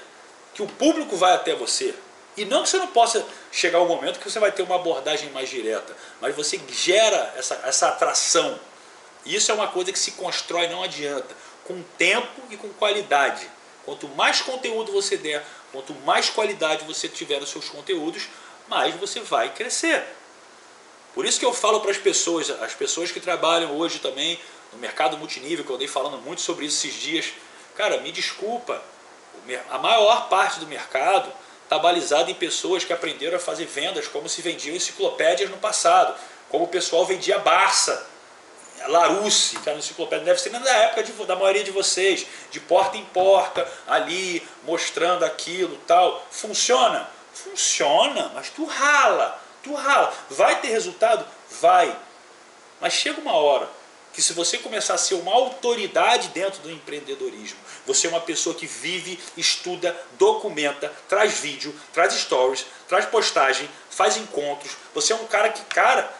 que 0.54 0.62
o 0.62 0.68
público 0.68 1.16
vai 1.16 1.34
até 1.34 1.56
você. 1.56 1.94
E 2.36 2.46
não 2.46 2.64
que 2.64 2.70
você 2.70 2.78
não 2.78 2.88
possa 2.88 3.26
chegar 3.52 3.80
um 3.82 3.88
momento 3.88 4.20
que 4.20 4.30
você 4.30 4.40
vai 4.40 4.52
ter 4.52 4.64
uma 4.64 4.76
abordagem 4.76 5.30
mais 5.30 5.50
direta, 5.50 5.96
mas 6.20 6.36
você 6.36 6.60
gera 6.70 7.34
essa, 7.38 7.62
essa 7.66 7.90
atração. 7.90 8.60
Isso 9.26 9.52
é 9.52 9.54
uma 9.54 9.68
coisa 9.68 9.92
que 9.92 10.00
se 10.00 10.12
constrói, 10.12 10.68
não 10.68 10.84
adianta, 10.84 11.36
com 11.66 11.82
tempo 11.98 12.42
e 12.50 12.58
com 12.58 12.70
qualidade. 12.70 13.50
Quanto 13.86 14.08
mais 14.10 14.42
conteúdo 14.42 14.92
você 14.92 15.18
der, 15.18 15.46
quanto 15.72 15.94
mais 16.06 16.30
qualidade 16.30 16.86
você 16.86 17.08
tiver 17.08 17.40
nos 17.40 17.50
seus 17.50 17.70
conteúdos, 17.70 18.28
mais 18.68 18.96
você 18.96 19.20
vai 19.20 19.54
crescer. 19.54 20.04
Por 21.14 21.26
isso 21.26 21.40
que 21.40 21.46
eu 21.46 21.54
falo 21.54 21.80
para 21.82 21.92
as 21.92 21.98
pessoas, 21.98 22.50
as 22.50 22.74
pessoas 22.74 23.12
que 23.12 23.20
trabalham 23.20 23.78
hoje 23.78 24.00
também 24.00 24.40
no 24.72 24.80
mercado 24.80 25.18
multinível, 25.18 25.64
que 25.64 25.70
eu 25.70 25.76
andei 25.76 25.88
falando 25.88 26.18
muito 26.18 26.42
sobre 26.42 26.66
isso 26.66 26.88
esses 26.88 27.00
dias, 27.00 27.34
cara, 27.76 28.00
me 28.00 28.12
desculpa, 28.12 28.82
a 29.70 29.78
maior 29.78 30.30
parte 30.30 30.60
do 30.60 30.68
mercado 30.68 31.32
está 31.64 31.78
balizado 31.78 32.32
em 32.32 32.34
pessoas 32.34 32.84
que 32.84 32.94
aprenderam 32.94 33.38
a 33.38 33.40
fazer 33.40 33.66
vendas 33.66 34.08
como 34.08 34.28
se 34.28 34.42
vendiam 34.42 34.76
enciclopédias 34.76 35.50
no 35.50 35.58
passado, 35.58 36.16
como 36.50 36.66
o 36.66 36.68
pessoal 36.68 37.06
vendia 37.06 37.40
Barça, 37.40 38.08
Larousse, 38.88 39.58
que 39.58 39.70
era 39.70 39.78
uma 39.78 39.80
enciclopédia, 39.80 40.26
deve 40.26 40.42
ser 40.42 40.50
da 40.50 40.78
época 40.78 41.04
de, 41.04 41.12
da 41.26 41.36
maioria 41.36 41.64
de 41.64 41.72
vocês, 41.72 42.26
de 42.52 42.60
porta 42.60 42.98
em 42.98 43.06
porta, 43.06 43.68
ali, 43.88 44.46
mostrando 44.64 45.24
aquilo 45.24 45.78
tal. 45.88 46.26
Funciona? 46.32 47.10
Funciona, 47.34 48.32
mas 48.36 48.50
tu 48.50 48.66
rala 48.66 49.44
Tu 49.64 49.74
rala. 49.74 50.14
Vai 50.30 50.60
ter 50.60 50.68
resultado? 50.68 51.26
Vai. 51.62 51.98
Mas 52.82 52.94
chega 52.94 53.22
uma 53.22 53.34
hora 53.34 53.68
que 54.12 54.22
se 54.22 54.34
você 54.34 54.60
começar 54.60 54.94
a 54.94 54.98
ser 54.98 55.16
uma 55.16 55.34
autoridade 55.34 56.28
dentro 56.28 56.62
do 56.62 56.70
empreendedorismo, 56.70 57.58
você 57.84 58.06
é 58.06 58.10
uma 58.10 58.22
pessoa 58.22 58.54
que 58.54 58.68
vive, 58.68 59.20
estuda, 59.36 59.98
documenta, 60.20 60.94
traz 61.10 61.40
vídeo, 61.40 61.74
traz 61.92 62.14
stories, 62.14 62.66
traz 62.88 63.06
postagem, 63.06 63.68
faz 63.90 64.18
encontros. 64.18 64.74
Você 64.94 65.14
é 65.14 65.16
um 65.16 65.26
cara 65.26 65.50
que, 65.50 65.64
cara, 65.66 66.14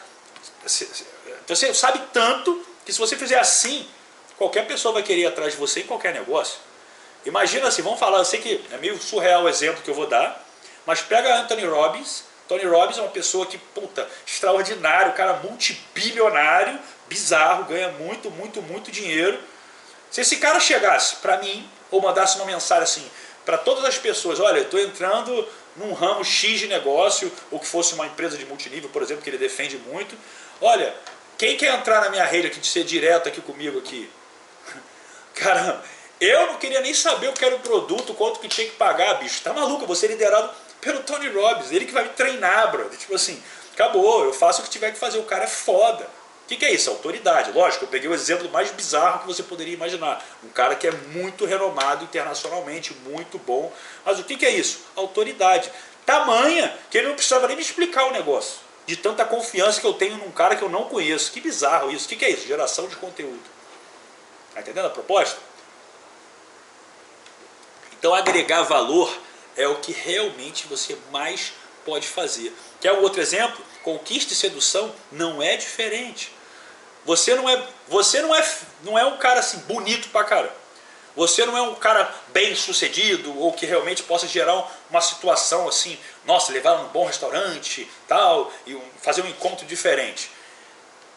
você 1.46 1.72
sabe 1.74 2.00
tanto 2.12 2.64
que 2.84 2.92
se 2.92 2.98
você 2.98 3.16
fizer 3.16 3.38
assim, 3.38 3.86
qualquer 4.36 4.66
pessoa 4.66 4.94
vai 4.94 5.02
querer 5.02 5.22
ir 5.22 5.26
atrás 5.26 5.52
de 5.52 5.58
você 5.58 5.80
em 5.80 5.86
qualquer 5.86 6.14
negócio. 6.14 6.58
Imagina 7.26 7.68
assim, 7.68 7.82
vamos 7.82 7.98
falar, 7.98 8.18
eu 8.18 8.24
sei 8.24 8.40
que 8.40 8.64
é 8.70 8.76
meio 8.78 9.00
surreal 9.00 9.44
o 9.44 9.48
exemplo 9.48 9.82
que 9.82 9.90
eu 9.90 9.94
vou 9.94 10.06
dar, 10.06 10.44
mas 10.86 11.00
pega 11.00 11.40
Anthony 11.40 11.64
Robbins 11.64 12.24
Tony 12.48 12.64
Robbins 12.64 12.98
é 12.98 13.00
uma 13.00 13.10
pessoa 13.10 13.46
que, 13.46 13.56
puta, 13.56 14.06
extraordinário, 14.26 15.14
cara 15.14 15.34
multibilionário, 15.42 16.78
bizarro, 17.08 17.64
ganha 17.64 17.88
muito, 17.92 18.30
muito, 18.30 18.60
muito 18.60 18.90
dinheiro. 18.90 19.38
Se 20.10 20.20
esse 20.20 20.36
cara 20.36 20.60
chegasse 20.60 21.16
para 21.16 21.38
mim 21.38 21.68
ou 21.90 22.02
mandasse 22.02 22.36
uma 22.36 22.44
mensagem 22.44 22.84
assim 22.84 23.10
para 23.44 23.58
todas 23.58 23.84
as 23.84 23.98
pessoas, 23.98 24.40
olha, 24.40 24.58
eu 24.58 24.64
estou 24.64 24.80
entrando 24.80 25.46
num 25.76 25.92
ramo 25.92 26.24
X 26.24 26.60
de 26.60 26.66
negócio, 26.66 27.32
ou 27.50 27.58
que 27.58 27.66
fosse 27.66 27.94
uma 27.94 28.06
empresa 28.06 28.38
de 28.38 28.46
multinível, 28.46 28.88
por 28.90 29.02
exemplo, 29.02 29.22
que 29.22 29.28
ele 29.28 29.38
defende 29.38 29.76
muito, 29.76 30.16
olha, 30.60 30.94
quem 31.38 31.56
quer 31.56 31.74
entrar 31.74 32.00
na 32.00 32.10
minha 32.10 32.24
rede 32.24 32.48
aqui, 32.48 32.60
de 32.60 32.66
ser 32.66 32.84
direto 32.84 33.28
aqui 33.28 33.40
comigo 33.40 33.78
aqui? 33.78 34.10
Cara, 35.34 35.82
Eu 36.20 36.46
não 36.46 36.58
queria 36.58 36.80
nem 36.80 36.94
saber 36.94 37.28
o 37.28 37.32
que 37.32 37.44
era 37.44 37.56
o 37.56 37.60
produto, 37.60 38.14
quanto 38.14 38.40
que 38.40 38.48
tinha 38.48 38.66
que 38.66 38.76
pagar, 38.76 39.14
bicho. 39.14 39.42
Tá 39.42 39.52
maluco? 39.52 39.82
Eu 39.82 39.86
vou 39.86 39.96
ser 39.96 40.06
liderado 40.06 40.50
pelo 40.80 41.00
Tony 41.00 41.28
Robbins. 41.28 41.72
Ele 41.72 41.84
que 41.84 41.92
vai 41.92 42.04
me 42.04 42.10
treinar, 42.10 42.70
brother. 42.70 42.98
Tipo 42.98 43.14
assim, 43.14 43.42
acabou, 43.72 44.24
eu 44.24 44.32
faço 44.32 44.60
o 44.60 44.64
que 44.64 44.70
tiver 44.70 44.92
que 44.92 44.98
fazer. 44.98 45.18
O 45.18 45.24
cara 45.24 45.44
é 45.44 45.48
foda. 45.48 46.04
O 46.44 46.46
que, 46.46 46.56
que, 46.56 46.64
é 46.64 46.72
isso? 46.72 46.90
Autoridade. 46.90 47.52
Lógico, 47.52 47.84
eu 47.84 47.88
peguei 47.88 48.08
o 48.08 48.14
exemplo 48.14 48.48
mais 48.50 48.70
bizarro 48.70 49.20
que 49.20 49.26
você 49.26 49.42
poderia 49.42 49.74
imaginar. 49.74 50.24
Um 50.42 50.50
cara 50.50 50.74
que 50.76 50.86
é 50.86 50.92
muito 50.92 51.46
renomado 51.46 52.04
internacionalmente, 52.04 52.94
muito 53.06 53.38
bom. 53.38 53.72
Mas 54.04 54.18
o 54.18 54.24
que, 54.24 54.36
que 54.36 54.44
é 54.44 54.50
isso? 54.50 54.80
Autoridade. 54.94 55.70
Tamanha 56.04 56.74
que 56.90 56.98
ele 56.98 57.08
não 57.08 57.14
precisava 57.14 57.46
nem 57.48 57.56
me 57.56 57.62
explicar 57.62 58.04
o 58.04 58.12
negócio. 58.12 58.63
De 58.86 58.96
tanta 58.96 59.24
confiança 59.24 59.80
que 59.80 59.86
eu 59.86 59.94
tenho 59.94 60.16
num 60.18 60.30
cara 60.30 60.56
que 60.56 60.62
eu 60.62 60.68
não 60.68 60.84
conheço. 60.84 61.32
Que 61.32 61.40
bizarro 61.40 61.90
isso. 61.90 62.06
O 62.06 62.08
que, 62.08 62.16
que 62.16 62.24
é 62.24 62.30
isso? 62.30 62.46
Geração 62.46 62.86
de 62.86 62.96
conteúdo. 62.96 63.42
Tá 64.52 64.60
entendendo 64.60 64.86
a 64.86 64.90
proposta? 64.90 65.38
Então 67.98 68.14
agregar 68.14 68.62
valor 68.62 69.16
é 69.56 69.66
o 69.66 69.76
que 69.76 69.92
realmente 69.92 70.66
você 70.66 70.96
mais 71.10 71.52
pode 71.84 72.06
fazer. 72.06 72.54
Quer 72.80 72.92
outro 72.92 73.20
exemplo? 73.20 73.64
Conquista 73.82 74.32
e 74.32 74.36
sedução 74.36 74.94
não 75.10 75.42
é 75.42 75.56
diferente. 75.56 76.32
Você 77.04 77.34
não 77.34 77.48
é, 77.48 77.66
você 77.88 78.22
não 78.22 78.34
é, 78.34 78.56
não 78.82 78.98
é 78.98 79.04
um 79.04 79.18
cara 79.18 79.40
assim 79.40 79.58
bonito 79.60 80.08
pra 80.08 80.24
cara. 80.24 80.54
Você 81.16 81.46
não 81.46 81.56
é 81.56 81.62
um 81.62 81.74
cara 81.76 82.12
bem 82.28 82.54
sucedido 82.54 83.38
ou 83.38 83.52
que 83.52 83.66
realmente 83.66 84.02
possa 84.02 84.26
gerar 84.26 84.68
uma 84.90 85.00
situação 85.00 85.68
assim, 85.68 85.98
nossa, 86.24 86.52
levar 86.52 86.78
num 86.78 86.88
bom 86.88 87.04
restaurante, 87.04 87.88
tal, 88.08 88.52
e 88.66 88.76
fazer 89.00 89.22
um 89.22 89.28
encontro 89.28 89.64
diferente. 89.66 90.30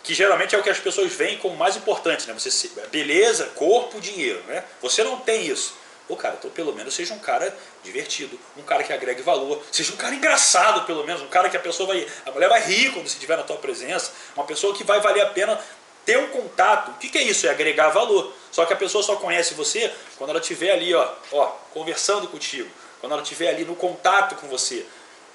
Que 0.04 0.14
geralmente 0.14 0.56
é 0.56 0.58
o 0.58 0.64
que 0.64 0.70
as 0.70 0.80
pessoas 0.80 1.12
veem 1.14 1.38
como 1.38 1.56
mais 1.56 1.76
importante, 1.76 2.28
né? 2.28 2.34
Você 2.34 2.70
beleza, 2.92 3.48
corpo, 3.56 4.00
dinheiro, 4.00 4.42
né? 4.48 4.64
Você 4.82 5.04
não 5.04 5.18
tem 5.18 5.48
isso. 5.48 5.74
Pô, 6.08 6.16
cara, 6.16 6.36
então 6.40 6.50
pelo 6.50 6.74
menos 6.74 6.94
seja 6.94 7.14
um 7.14 7.20
cara 7.20 7.54
divertido, 7.84 8.40
um 8.56 8.62
cara 8.62 8.82
que 8.82 8.94
agregue 8.94 9.22
valor, 9.22 9.62
seja 9.70 9.92
um 9.92 9.98
cara 9.98 10.16
engraçado, 10.16 10.86
pelo 10.86 11.04
menos, 11.04 11.22
um 11.22 11.28
cara 11.28 11.50
que 11.50 11.58
a 11.58 11.60
pessoa 11.60 11.88
vai. 11.88 12.08
A 12.26 12.32
mulher 12.32 12.48
vai 12.48 12.62
rir 12.62 12.94
quando 12.94 13.08
você 13.08 13.16
estiver 13.16 13.36
na 13.36 13.44
tua 13.44 13.58
presença, 13.58 14.14
uma 14.34 14.46
pessoa 14.46 14.74
que 14.74 14.86
vai 14.86 15.02
valer 15.02 15.22
a 15.22 15.26
pena 15.28 15.60
ter 16.08 16.18
um 16.18 16.30
contato. 16.30 16.92
O 16.92 16.94
que, 16.94 17.10
que 17.10 17.18
é 17.18 17.24
isso? 17.24 17.46
É 17.46 17.50
agregar 17.50 17.90
valor. 17.90 18.34
Só 18.50 18.66
que 18.66 18.72
a 18.72 18.78
pessoa 18.78 19.04
só 19.04 19.18
conhece 19.18 19.54
você 19.54 19.94
quando 20.18 20.30
ela 20.30 20.40
estiver 20.40 20.72
ali, 20.72 20.96
ó, 20.96 21.14
ó, 21.34 21.48
conversando 21.74 22.30
contigo, 22.30 22.72
quando 23.02 23.12
ela 23.12 23.22
estiver 23.22 23.50
ali 23.50 23.66
no 23.66 23.76
contato 23.76 24.36
com 24.36 24.48
você. 24.48 24.86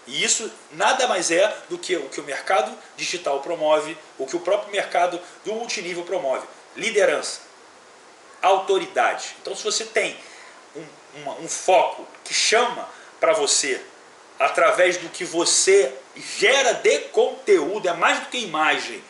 E 0.06 0.24
isso 0.24 0.50
nada 0.72 1.06
mais 1.06 1.30
é 1.30 1.54
do 1.68 1.76
que 1.76 1.94
o 1.94 2.08
que 2.08 2.20
o 2.20 2.24
mercado 2.24 2.76
digital 2.96 3.40
promove, 3.40 3.96
o 4.18 4.26
que 4.26 4.34
o 4.34 4.40
próprio 4.40 4.72
mercado 4.72 5.20
do 5.44 5.52
multinível 5.52 6.04
promove. 6.04 6.46
Liderança, 6.74 7.42
autoridade. 8.40 9.36
Então, 9.42 9.54
se 9.54 9.62
você 9.62 9.84
tem 9.84 10.16
um, 10.74 10.84
uma, 11.20 11.34
um 11.34 11.48
foco 11.48 12.08
que 12.24 12.32
chama 12.32 12.88
para 13.20 13.34
você 13.34 13.78
através 14.40 14.96
do 14.96 15.10
que 15.10 15.22
você 15.22 15.92
gera 16.16 16.72
de 16.72 16.98
conteúdo, 17.10 17.86
é 17.86 17.92
mais 17.92 18.20
do 18.20 18.26
que 18.26 18.38
imagem. 18.38 19.04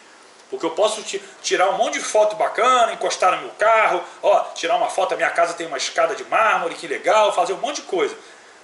Porque 0.52 0.66
eu 0.66 0.70
posso 0.72 1.02
tirar 1.40 1.70
um 1.70 1.78
monte 1.78 1.94
de 1.94 2.04
foto 2.04 2.36
bacana, 2.36 2.92
encostar 2.92 3.34
no 3.36 3.40
meu 3.40 3.52
carro, 3.52 4.04
ó, 4.22 4.40
tirar 4.54 4.76
uma 4.76 4.90
foto, 4.90 5.14
a 5.14 5.16
minha 5.16 5.30
casa 5.30 5.54
tem 5.54 5.66
uma 5.66 5.78
escada 5.78 6.14
de 6.14 6.24
mármore, 6.24 6.74
que 6.74 6.86
legal, 6.86 7.34
fazer 7.34 7.54
um 7.54 7.56
monte 7.56 7.76
de 7.76 7.82
coisa. 7.82 8.14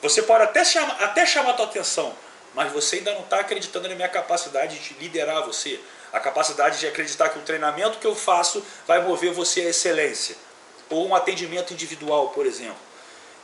Você 0.02 0.20
pode 0.20 0.44
até 0.44 0.62
chamar, 0.66 1.02
até 1.02 1.24
chamar 1.24 1.52
a 1.52 1.54
tua 1.54 1.64
atenção, 1.64 2.14
mas 2.54 2.70
você 2.72 2.96
ainda 2.96 3.14
não 3.14 3.22
está 3.22 3.40
acreditando 3.40 3.88
na 3.88 3.94
minha 3.94 4.08
capacidade 4.08 4.78
de 4.78 4.94
liderar 5.00 5.42
você. 5.46 5.80
A 6.12 6.20
capacidade 6.20 6.78
de 6.78 6.86
acreditar 6.86 7.30
que 7.30 7.38
o 7.38 7.42
treinamento 7.42 7.96
que 7.96 8.06
eu 8.06 8.14
faço 8.14 8.62
vai 8.86 9.00
mover 9.00 9.32
você 9.32 9.62
à 9.62 9.70
excelência. 9.70 10.36
Ou 10.90 11.08
um 11.08 11.14
atendimento 11.14 11.72
individual, 11.72 12.28
por 12.28 12.44
exemplo. 12.44 12.76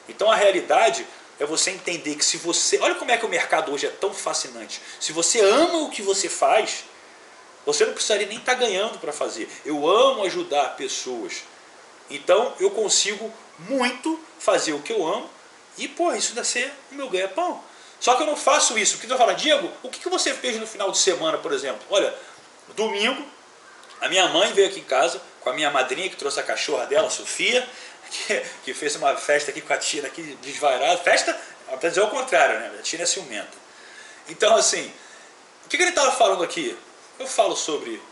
Então 0.07 0.31
a 0.31 0.37
realidade 0.37 1.07
é 1.41 1.47
você 1.47 1.71
entender 1.71 2.17
que 2.17 2.25
se 2.25 2.37
você. 2.37 2.79
Olha 2.79 2.95
como 2.97 3.11
é 3.11 3.17
que 3.17 3.25
o 3.25 3.29
mercado 3.29 3.73
hoje 3.73 3.87
é 3.87 3.91
tão 3.91 4.13
fascinante. 4.13 4.83
Se 5.01 5.15
você 5.15 5.41
ama 5.41 5.79
o 5.79 5.89
que 5.89 6.03
você 6.03 6.29
faz, 6.29 6.85
você 7.65 7.85
não 7.87 7.93
precisaria 7.93 8.27
nem 8.27 8.39
estar 8.39 8.55
tá 8.55 8.59
ganhando 8.59 8.99
para 8.99 9.13
fazer. 9.13 9.49
Eu 9.65 9.89
amo 9.89 10.25
ajudar 10.25 10.77
pessoas. 10.77 11.43
Então 12.11 12.55
eu 12.61 12.71
consigo 12.71 13.33
muito 13.59 14.21
fazer 14.39 14.73
o 14.73 14.81
que 14.81 14.93
eu 14.93 15.07
amo 15.07 15.29
e, 15.77 15.89
pô, 15.89 16.13
isso 16.13 16.35
deve 16.35 16.47
ser 16.47 16.73
o 16.93 16.95
meu 16.95 17.09
ganha-pão. 17.09 17.63
Só 17.99 18.15
que 18.15 18.23
eu 18.23 18.27
não 18.27 18.37
faço 18.37 18.79
isso. 18.79 18.99
Porque 18.99 19.13
eu 19.13 19.17
falo, 19.17 19.35
Diego, 19.35 19.71
o 19.83 19.89
que 19.89 20.09
você 20.09 20.35
fez 20.35 20.59
no 20.59 20.67
final 20.67 20.91
de 20.91 20.99
semana, 20.99 21.39
por 21.39 21.53
exemplo? 21.53 21.81
Olha, 21.91 22.15
domingo, 22.77 23.25
a 24.01 24.09
minha 24.09 24.29
mãe 24.29 24.53
veio 24.53 24.69
aqui 24.69 24.81
em 24.81 24.85
casa 24.85 25.21
com 25.41 25.51
a 25.51 25.53
minha 25.53 25.71
madrinha 25.71 26.09
que 26.09 26.17
trouxe 26.17 26.41
a 26.41 26.43
cachorra 26.43 26.87
dela, 26.87 27.07
a 27.07 27.11
Sofia, 27.11 27.67
que, 28.11 28.43
que 28.65 28.75
fez 28.75 28.97
uma 28.97 29.17
festa 29.17 29.51
aqui 29.51 29.61
com 29.61 29.73
a 29.73 29.79
Tina 29.79 30.09
aqui 30.09 30.37
desvairada. 30.43 30.99
Festa, 30.99 31.39
para 31.81 31.89
dizer 31.89 32.03
o 32.03 32.09
contrário, 32.09 32.61
né? 32.61 32.73
A 32.79 32.83
Tina 32.83 33.03
é 33.03 33.07
ciumenta. 33.07 33.65
Então, 34.29 34.55
assim, 34.57 34.93
o 35.65 35.69
que, 35.69 35.77
que 35.77 35.83
ele 35.83 35.91
estava 35.91 36.13
falando 36.13 36.43
aqui? 36.45 36.77
Eu 37.19 37.27
falo 37.27 37.57
sobre 37.57 38.03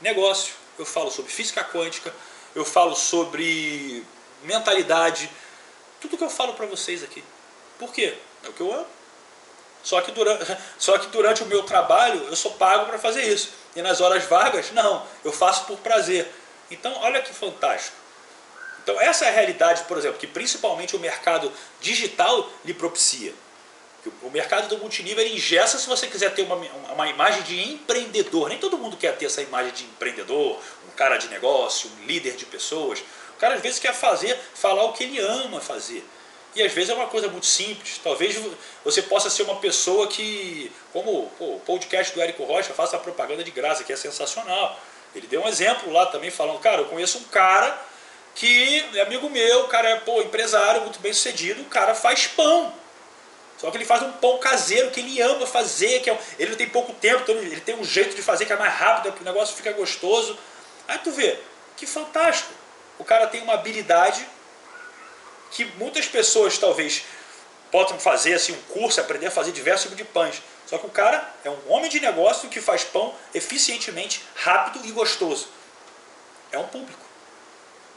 negócio, 0.00 0.54
eu 0.78 0.86
falo 0.86 1.10
sobre 1.10 1.32
física 1.32 1.64
quântica, 1.64 2.14
eu 2.54 2.64
falo 2.64 2.94
sobre 2.94 4.04
mentalidade, 4.42 5.30
tudo 6.00 6.16
que 6.16 6.24
eu 6.24 6.30
falo 6.30 6.54
para 6.54 6.66
vocês 6.66 7.02
aqui. 7.02 7.22
Por 7.78 7.92
quê? 7.92 8.16
É 8.44 8.48
o 8.48 8.52
que 8.52 8.60
eu 8.60 8.72
amo. 8.72 8.86
Só 9.82 10.00
que, 10.00 10.12
durante, 10.12 10.56
só 10.78 10.96
que 10.98 11.08
durante 11.08 11.42
o 11.42 11.46
meu 11.46 11.64
trabalho 11.64 12.24
eu 12.28 12.36
sou 12.36 12.52
pago 12.52 12.86
para 12.86 12.98
fazer 12.98 13.22
isso. 13.24 13.50
E 13.74 13.82
nas 13.82 14.00
horas 14.00 14.24
vagas, 14.24 14.70
não, 14.72 15.04
eu 15.24 15.32
faço 15.32 15.64
por 15.64 15.78
prazer. 15.78 16.30
Então, 16.70 16.94
olha 17.00 17.20
que 17.20 17.32
fantástico. 17.32 17.96
Então, 18.82 19.00
essa 19.00 19.24
é 19.24 19.28
a 19.28 19.32
realidade, 19.32 19.84
por 19.84 19.96
exemplo, 19.96 20.18
que 20.18 20.26
principalmente 20.26 20.96
o 20.96 20.98
mercado 20.98 21.52
digital 21.80 22.48
lhe 22.64 22.74
propicia. 22.74 23.32
O 24.22 24.30
mercado 24.30 24.68
do 24.68 24.78
multinível 24.78 25.24
ingessa 25.26 25.78
se 25.78 25.86
você 25.86 26.08
quiser 26.08 26.34
ter 26.34 26.42
uma, 26.42 26.56
uma 26.56 27.08
imagem 27.08 27.42
de 27.42 27.72
empreendedor. 27.72 28.48
Nem 28.48 28.58
todo 28.58 28.76
mundo 28.76 28.96
quer 28.96 29.16
ter 29.16 29.26
essa 29.26 29.40
imagem 29.42 29.72
de 29.72 29.84
empreendedor, 29.84 30.58
um 30.88 30.96
cara 30.96 31.16
de 31.16 31.28
negócio, 31.28 31.88
um 32.00 32.06
líder 32.06 32.34
de 32.34 32.44
pessoas. 32.44 33.00
O 33.36 33.38
cara 33.38 33.54
às 33.54 33.60
vezes 33.60 33.78
quer 33.78 33.94
fazer, 33.94 34.36
falar 34.54 34.84
o 34.84 34.92
que 34.92 35.04
ele 35.04 35.20
ama 35.20 35.60
fazer. 35.60 36.04
E 36.54 36.62
às 36.62 36.72
vezes 36.72 36.90
é 36.90 36.94
uma 36.94 37.06
coisa 37.06 37.28
muito 37.28 37.46
simples. 37.46 38.00
Talvez 38.02 38.36
você 38.84 39.02
possa 39.02 39.30
ser 39.30 39.44
uma 39.44 39.56
pessoa 39.56 40.06
que, 40.08 40.70
como 40.92 41.30
pô, 41.38 41.54
o 41.54 41.60
podcast 41.60 42.12
do 42.12 42.20
Érico 42.20 42.44
Rocha, 42.44 42.74
faça 42.74 42.96
a 42.96 42.98
propaganda 42.98 43.42
de 43.42 43.50
graça, 43.50 43.84
que 43.84 43.92
é 43.92 43.96
sensacional. 43.96 44.78
Ele 45.14 45.26
deu 45.26 45.42
um 45.42 45.48
exemplo 45.48 45.92
lá 45.92 46.06
também 46.06 46.30
falando, 46.30 46.58
cara, 46.58 46.82
eu 46.82 46.86
conheço 46.86 47.18
um 47.18 47.24
cara 47.24 47.78
que 48.34 48.84
é 48.94 49.00
amigo 49.02 49.28
meu, 49.30 49.64
o 49.64 49.68
cara 49.68 49.90
é 49.90 49.96
pô, 49.96 50.20
empresário, 50.22 50.82
muito 50.82 50.98
bem 51.00 51.12
sucedido, 51.12 51.62
o 51.62 51.66
cara 51.66 51.94
faz 51.94 52.26
pão. 52.26 52.72
Só 53.62 53.70
que 53.70 53.76
ele 53.76 53.84
faz 53.84 54.02
um 54.02 54.10
pão 54.10 54.38
caseiro 54.38 54.90
que 54.90 54.98
ele 54.98 55.22
ama 55.22 55.46
fazer, 55.46 56.00
que 56.00 56.10
é, 56.10 56.18
ele 56.36 56.50
não 56.50 56.58
tem 56.58 56.68
pouco 56.68 56.92
tempo, 56.94 57.22
então 57.22 57.36
ele 57.36 57.60
tem 57.60 57.76
um 57.76 57.84
jeito 57.84 58.12
de 58.16 58.20
fazer 58.20 58.44
que 58.44 58.52
é 58.52 58.56
mais 58.56 58.74
rápido, 58.74 59.14
o 59.20 59.24
negócio 59.24 59.54
fica 59.54 59.70
gostoso. 59.70 60.36
Aí 60.88 60.98
tu 60.98 61.12
vê, 61.12 61.38
que 61.76 61.86
fantástico. 61.86 62.52
O 62.98 63.04
cara 63.04 63.28
tem 63.28 63.40
uma 63.40 63.54
habilidade 63.54 64.26
que 65.52 65.64
muitas 65.76 66.06
pessoas 66.06 66.58
talvez 66.58 67.04
possam 67.70 68.00
fazer 68.00 68.34
assim, 68.34 68.52
um 68.52 68.62
curso, 68.62 69.00
aprender 69.00 69.28
a 69.28 69.30
fazer 69.30 69.52
diversos 69.52 69.82
tipos 69.82 69.96
de 69.96 70.04
pães. 70.04 70.42
Só 70.66 70.76
que 70.76 70.86
o 70.86 70.90
cara 70.90 71.32
é 71.44 71.50
um 71.50 71.58
homem 71.68 71.88
de 71.88 72.00
negócio 72.00 72.48
que 72.48 72.60
faz 72.60 72.82
pão 72.82 73.14
eficientemente, 73.32 74.24
rápido 74.34 74.84
e 74.84 74.90
gostoso. 74.90 75.46
É 76.50 76.58
um 76.58 76.66
público. 76.66 77.06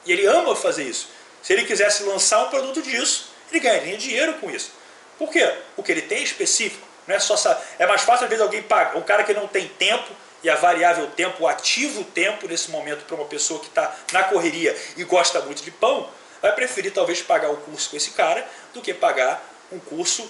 E 0.05 0.11
ele 0.11 0.27
ama 0.27 0.55
fazer 0.55 0.83
isso. 0.83 1.09
Se 1.41 1.53
ele 1.53 1.65
quisesse 1.65 2.03
lançar 2.03 2.45
um 2.45 2.49
produto 2.49 2.83
disso, 2.83 3.29
ele 3.49 3.59
ganharia 3.59 3.97
dinheiro 3.97 4.35
com 4.35 4.51
isso. 4.51 4.74
Por 5.17 5.31
quê? 5.31 5.53
Porque 5.75 5.91
ele 5.91 6.01
tem 6.01 6.23
específico. 6.23 6.85
Não 7.07 7.15
é 7.15 7.19
só 7.19 7.35
é 7.77 7.85
mais 7.85 8.01
fácil 8.01 8.23
às 8.23 8.29
vezes 8.29 8.43
alguém 8.43 8.63
paga 8.63 8.97
um 8.97 9.01
cara 9.01 9.23
que 9.23 9.33
não 9.33 9.47
tem 9.47 9.67
tempo 9.67 10.11
e 10.41 10.49
a 10.49 10.55
variável 10.55 11.07
tempo, 11.07 11.43
o 11.43 11.47
ativo 11.47 12.03
tempo 12.03 12.47
nesse 12.47 12.69
momento 12.69 13.05
para 13.05 13.15
uma 13.15 13.25
pessoa 13.25 13.59
que 13.59 13.67
está 13.67 13.95
na 14.11 14.23
correria 14.23 14.75
e 14.95 15.03
gosta 15.03 15.41
muito 15.41 15.63
de 15.63 15.71
pão, 15.71 16.07
vai 16.41 16.53
preferir 16.53 16.93
talvez 16.93 17.21
pagar 17.21 17.49
o 17.49 17.57
curso 17.57 17.89
com 17.89 17.97
esse 17.97 18.11
cara 18.11 18.47
do 18.73 18.81
que 18.81 18.93
pagar 18.93 19.43
um 19.71 19.79
curso, 19.79 20.29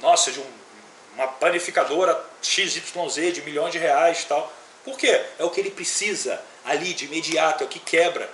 nossa, 0.00 0.32
de 0.32 0.40
um, 0.40 0.46
uma 1.14 1.28
panificadora 1.28 2.18
XYZ 2.40 3.34
de 3.34 3.42
milhões 3.42 3.72
de 3.72 3.78
reais 3.78 4.24
tal. 4.24 4.50
Por 4.82 4.96
quê? 4.96 5.22
É 5.38 5.44
o 5.44 5.50
que 5.50 5.60
ele 5.60 5.70
precisa 5.70 6.40
ali 6.64 6.94
de 6.94 7.04
imediato, 7.04 7.62
é 7.62 7.66
o 7.66 7.68
que 7.68 7.78
quebra. 7.78 8.30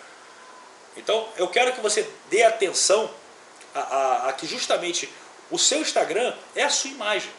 Então 0.96 1.28
eu 1.36 1.48
quero 1.48 1.72
que 1.72 1.80
você 1.80 2.08
dê 2.30 2.44
atenção 2.44 3.10
a, 3.74 3.80
a, 3.80 4.28
a 4.28 4.32
que 4.32 4.46
justamente 4.46 5.12
o 5.50 5.58
seu 5.58 5.80
Instagram 5.80 6.34
é 6.54 6.64
a 6.64 6.70
sua 6.70 6.90
imagem. 6.90 7.30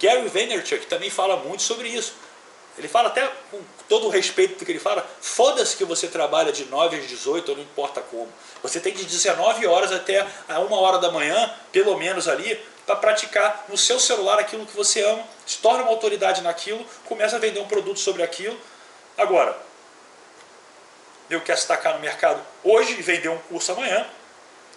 Gary 0.00 0.28
Vaynerchuk 0.28 0.86
também 0.86 1.10
fala 1.10 1.36
muito 1.36 1.62
sobre 1.62 1.88
isso. 1.88 2.14
Ele 2.78 2.88
fala 2.88 3.08
até 3.08 3.26
com 3.50 3.60
todo 3.88 4.06
o 4.06 4.10
respeito 4.10 4.62
que 4.64 4.70
ele 4.70 4.78
fala, 4.78 5.08
foda-se 5.20 5.76
que 5.76 5.84
você 5.84 6.08
trabalha 6.08 6.52
de 6.52 6.66
9 6.66 6.98
às 6.98 7.08
18, 7.08 7.54
não 7.54 7.62
importa 7.62 8.02
como. 8.02 8.28
Você 8.62 8.78
tem 8.78 8.92
de 8.92 9.04
19 9.04 9.66
horas 9.66 9.92
até 9.92 10.26
a 10.46 10.60
1 10.60 10.72
hora 10.72 10.98
da 10.98 11.10
manhã, 11.10 11.54
pelo 11.72 11.96
menos 11.96 12.28
ali, 12.28 12.60
para 12.84 12.96
praticar 12.96 13.64
no 13.68 13.78
seu 13.78 13.98
celular 13.98 14.38
aquilo 14.38 14.66
que 14.66 14.76
você 14.76 15.02
ama, 15.02 15.24
se 15.46 15.58
torna 15.58 15.84
uma 15.84 15.90
autoridade 15.90 16.42
naquilo, 16.42 16.84
começa 17.06 17.36
a 17.36 17.38
vender 17.38 17.60
um 17.60 17.66
produto 17.66 17.98
sobre 17.98 18.22
aquilo. 18.22 18.58
Agora, 19.16 19.58
eu 21.30 21.40
quero 21.40 21.58
se 21.58 21.66
tacar 21.66 21.94
no 21.94 22.00
mercado 22.00 22.40
hoje 22.62 22.92
e 22.92 23.02
vender 23.02 23.28
um 23.28 23.38
curso 23.38 23.72
amanhã, 23.72 24.06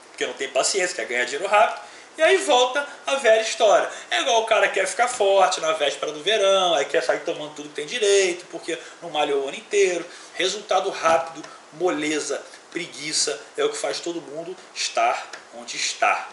porque 0.09 0.25
não 0.25 0.33
tem 0.33 0.49
paciência, 0.49 0.95
quer 0.95 1.05
ganhar 1.05 1.25
dinheiro 1.25 1.47
rápido. 1.47 1.88
E 2.19 2.21
aí 2.21 2.36
volta 2.36 2.86
a 3.08 3.15
velha 3.15 3.41
história. 3.41 3.89
É 4.12 4.19
igual 4.19 4.41
o 4.41 4.45
cara 4.45 4.67
que 4.67 4.73
quer 4.73 4.86
ficar 4.86 5.08
forte 5.08 5.62
na 5.62 5.71
véspera 5.71 6.12
do 6.12 6.21
verão, 6.21 6.73
aí 6.73 6.84
quer 6.84 7.01
sair 7.01 7.21
tomando 7.21 7.55
tudo 7.55 7.69
que 7.69 7.75
tem 7.75 7.86
direito, 7.86 8.45
porque 8.51 8.77
não 9.01 9.10
malhou 9.10 9.45
o 9.45 9.47
ano 9.47 9.55
inteiro. 9.55 10.05
Resultado 10.34 10.89
rápido, 10.89 11.41
moleza, 11.71 12.43
preguiça, 12.71 13.41
é 13.55 13.63
o 13.63 13.69
que 13.69 13.77
faz 13.77 14.01
todo 14.01 14.21
mundo 14.21 14.53
estar 14.75 15.32
onde 15.55 15.77
está. 15.77 16.27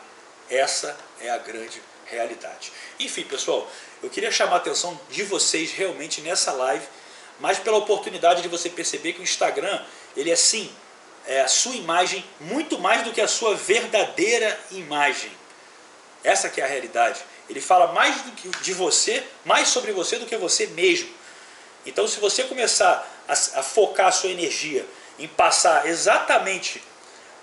Essa 0.51 0.97
é 1.21 1.31
a 1.31 1.39
grande 1.39 1.81
realidade. 2.07 2.73
Enfim, 2.99 3.23
pessoal, 3.23 3.71
eu 4.03 4.11
queria 4.11 4.33
chamar 4.33 4.55
a 4.55 4.57
atenção 4.57 5.01
de 5.09 5.23
vocês 5.23 5.71
realmente 5.71 6.21
nessa 6.21 6.51
live, 6.51 6.85
mas 7.39 7.61
pela 7.61 7.77
oportunidade 7.77 8.43
de 8.43 8.49
você 8.49 8.69
perceber 8.69 9.13
que 9.13 9.21
o 9.21 9.23
Instagram, 9.23 9.81
ele 10.17 10.33
é 10.33 10.37
sim, 10.37 10.69
é 11.29 11.43
a 11.43 11.49
sua 11.49 11.77
imagem 11.77 12.25
muito 12.41 12.77
mais 12.77 13.05
do 13.05 13.13
que 13.13 13.21
a 13.21 13.29
sua 13.29 13.55
verdadeira 13.55 14.59
imagem. 14.73 15.46
Essa 16.27 16.49
que 16.49 16.61
é 16.61 16.65
a 16.65 16.67
realidade. 16.67 17.21
Ele 17.49 17.61
fala 17.61 17.93
mais 17.93 18.17
de 18.61 18.75
você, 18.75 19.23
mais 19.45 19.69
sobre 19.69 19.93
você 19.93 20.19
do 20.19 20.27
que 20.27 20.37
você 20.37 20.67
mesmo. 20.67 21.09
Então, 21.87 22.09
se 22.09 22.19
você 22.19 22.43
começar 22.43 23.09
a, 23.29 23.33
a 23.33 23.63
focar 23.63 24.09
a 24.09 24.13
sua 24.13 24.31
energia 24.31 24.85
em 25.21 25.29
passar 25.29 25.87
exatamente 25.87 26.83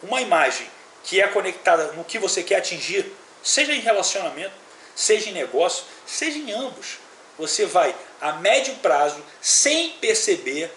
uma 0.04 0.20
imagem 0.20 0.68
que 1.02 1.22
é 1.22 1.28
conectada 1.30 1.94
no 1.94 2.04
que 2.04 2.20
você 2.20 2.44
quer 2.44 2.58
atingir, 2.58 3.10
seja 3.42 3.74
em 3.74 3.80
relacionamento, 3.80 4.54
seja 4.94 5.30
em 5.30 5.34
negócio, 5.34 5.86
seja 6.06 6.38
em 6.38 6.52
ambos, 6.52 6.98
você 7.38 7.66
vai 7.66 7.96
a 8.20 8.34
médio 8.34 8.76
prazo, 8.76 9.24
sem 9.42 9.92
perceber, 9.92 10.70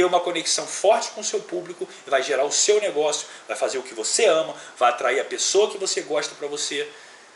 ter 0.00 0.04
uma 0.06 0.18
conexão 0.18 0.66
forte 0.66 1.10
com 1.10 1.20
o 1.20 1.24
seu 1.24 1.40
público, 1.40 1.86
vai 2.06 2.22
gerar 2.22 2.44
o 2.44 2.50
seu 2.50 2.80
negócio, 2.80 3.26
vai 3.46 3.54
fazer 3.54 3.76
o 3.76 3.82
que 3.82 3.92
você 3.92 4.24
ama, 4.24 4.56
vai 4.78 4.88
atrair 4.88 5.20
a 5.20 5.24
pessoa 5.26 5.70
que 5.70 5.76
você 5.76 6.00
gosta 6.00 6.34
para 6.36 6.48
você. 6.48 6.88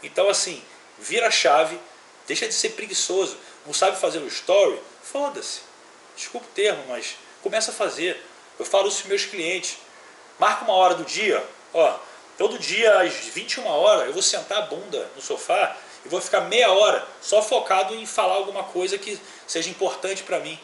Então 0.03 0.31
assim, 0.31 0.63
vira 0.99 1.27
a 1.27 1.31
chave, 1.31 1.79
deixa 2.27 2.49
de 2.49 2.55
ser 2.55 2.71
preguiçoso, 2.71 3.37
não 3.67 3.75
sabe 3.75 3.99
fazer 3.99 4.19
o 4.21 4.27
story, 4.29 4.81
foda-se. 5.03 5.61
Desculpa 6.17 6.47
o 6.47 6.55
termo, 6.55 6.83
mas 6.89 7.17
começa 7.43 7.71
a 7.71 7.75
fazer. 7.75 8.19
Eu 8.59 8.65
falo 8.65 8.89
isso 8.89 9.01
para 9.01 9.11
meus 9.11 9.27
clientes. 9.27 9.77
Marca 10.39 10.65
uma 10.65 10.73
hora 10.73 10.95
do 10.95 11.05
dia, 11.05 11.47
ó, 11.75 11.99
todo 12.39 12.59
dia 12.59 13.03
às 13.03 13.13
21 13.13 13.67
horas 13.67 14.07
eu 14.07 14.15
vou 14.15 14.23
sentar 14.23 14.57
a 14.57 14.63
bunda 14.63 15.11
no 15.15 15.21
sofá 15.21 15.77
e 16.03 16.09
vou 16.09 16.19
ficar 16.19 16.41
meia 16.41 16.73
hora 16.73 17.07
só 17.21 17.43
focado 17.43 17.95
em 17.95 18.07
falar 18.07 18.37
alguma 18.37 18.65
coisa 18.65 18.97
que 18.97 19.21
seja 19.47 19.69
importante 19.69 20.23
para 20.23 20.41
mim. 20.41 20.59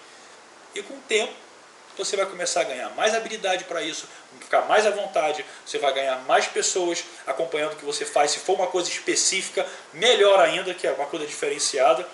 E 0.74 0.82
com 0.82 0.94
o 0.94 1.00
tempo 1.06 1.49
você 1.96 2.16
vai 2.16 2.26
começar 2.26 2.62
a 2.62 2.64
ganhar 2.64 2.90
mais 2.90 3.14
habilidade 3.14 3.64
para 3.64 3.82
isso, 3.82 4.08
ficar 4.40 4.62
mais 4.62 4.86
à 4.86 4.90
vontade, 4.90 5.44
você 5.64 5.78
vai 5.78 5.92
ganhar 5.92 6.16
mais 6.26 6.46
pessoas 6.46 7.04
acompanhando 7.26 7.74
o 7.74 7.76
que 7.76 7.84
você 7.84 8.04
faz. 8.04 8.30
Se 8.30 8.40
for 8.40 8.54
uma 8.54 8.66
coisa 8.66 8.88
específica, 8.88 9.66
melhor 9.92 10.40
ainda, 10.40 10.72
que 10.72 10.86
é 10.86 10.92
uma 10.92 11.06
coisa 11.06 11.26
diferenciada. 11.26 12.06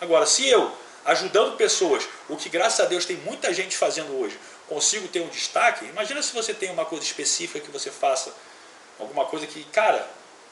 Agora, 0.00 0.26
se 0.26 0.48
eu, 0.48 0.72
ajudando 1.04 1.56
pessoas, 1.56 2.08
o 2.28 2.36
que 2.36 2.48
graças 2.48 2.80
a 2.80 2.84
Deus 2.84 3.04
tem 3.04 3.16
muita 3.18 3.52
gente 3.52 3.76
fazendo 3.76 4.20
hoje, 4.20 4.38
consigo 4.68 5.08
ter 5.08 5.20
um 5.20 5.28
destaque, 5.28 5.84
imagina 5.84 6.22
se 6.22 6.32
você 6.32 6.54
tem 6.54 6.70
uma 6.70 6.84
coisa 6.84 7.04
específica 7.04 7.60
que 7.60 7.70
você 7.70 7.90
faça, 7.90 8.32
alguma 8.98 9.24
coisa 9.26 9.46
que, 9.46 9.64
cara, 9.64 10.08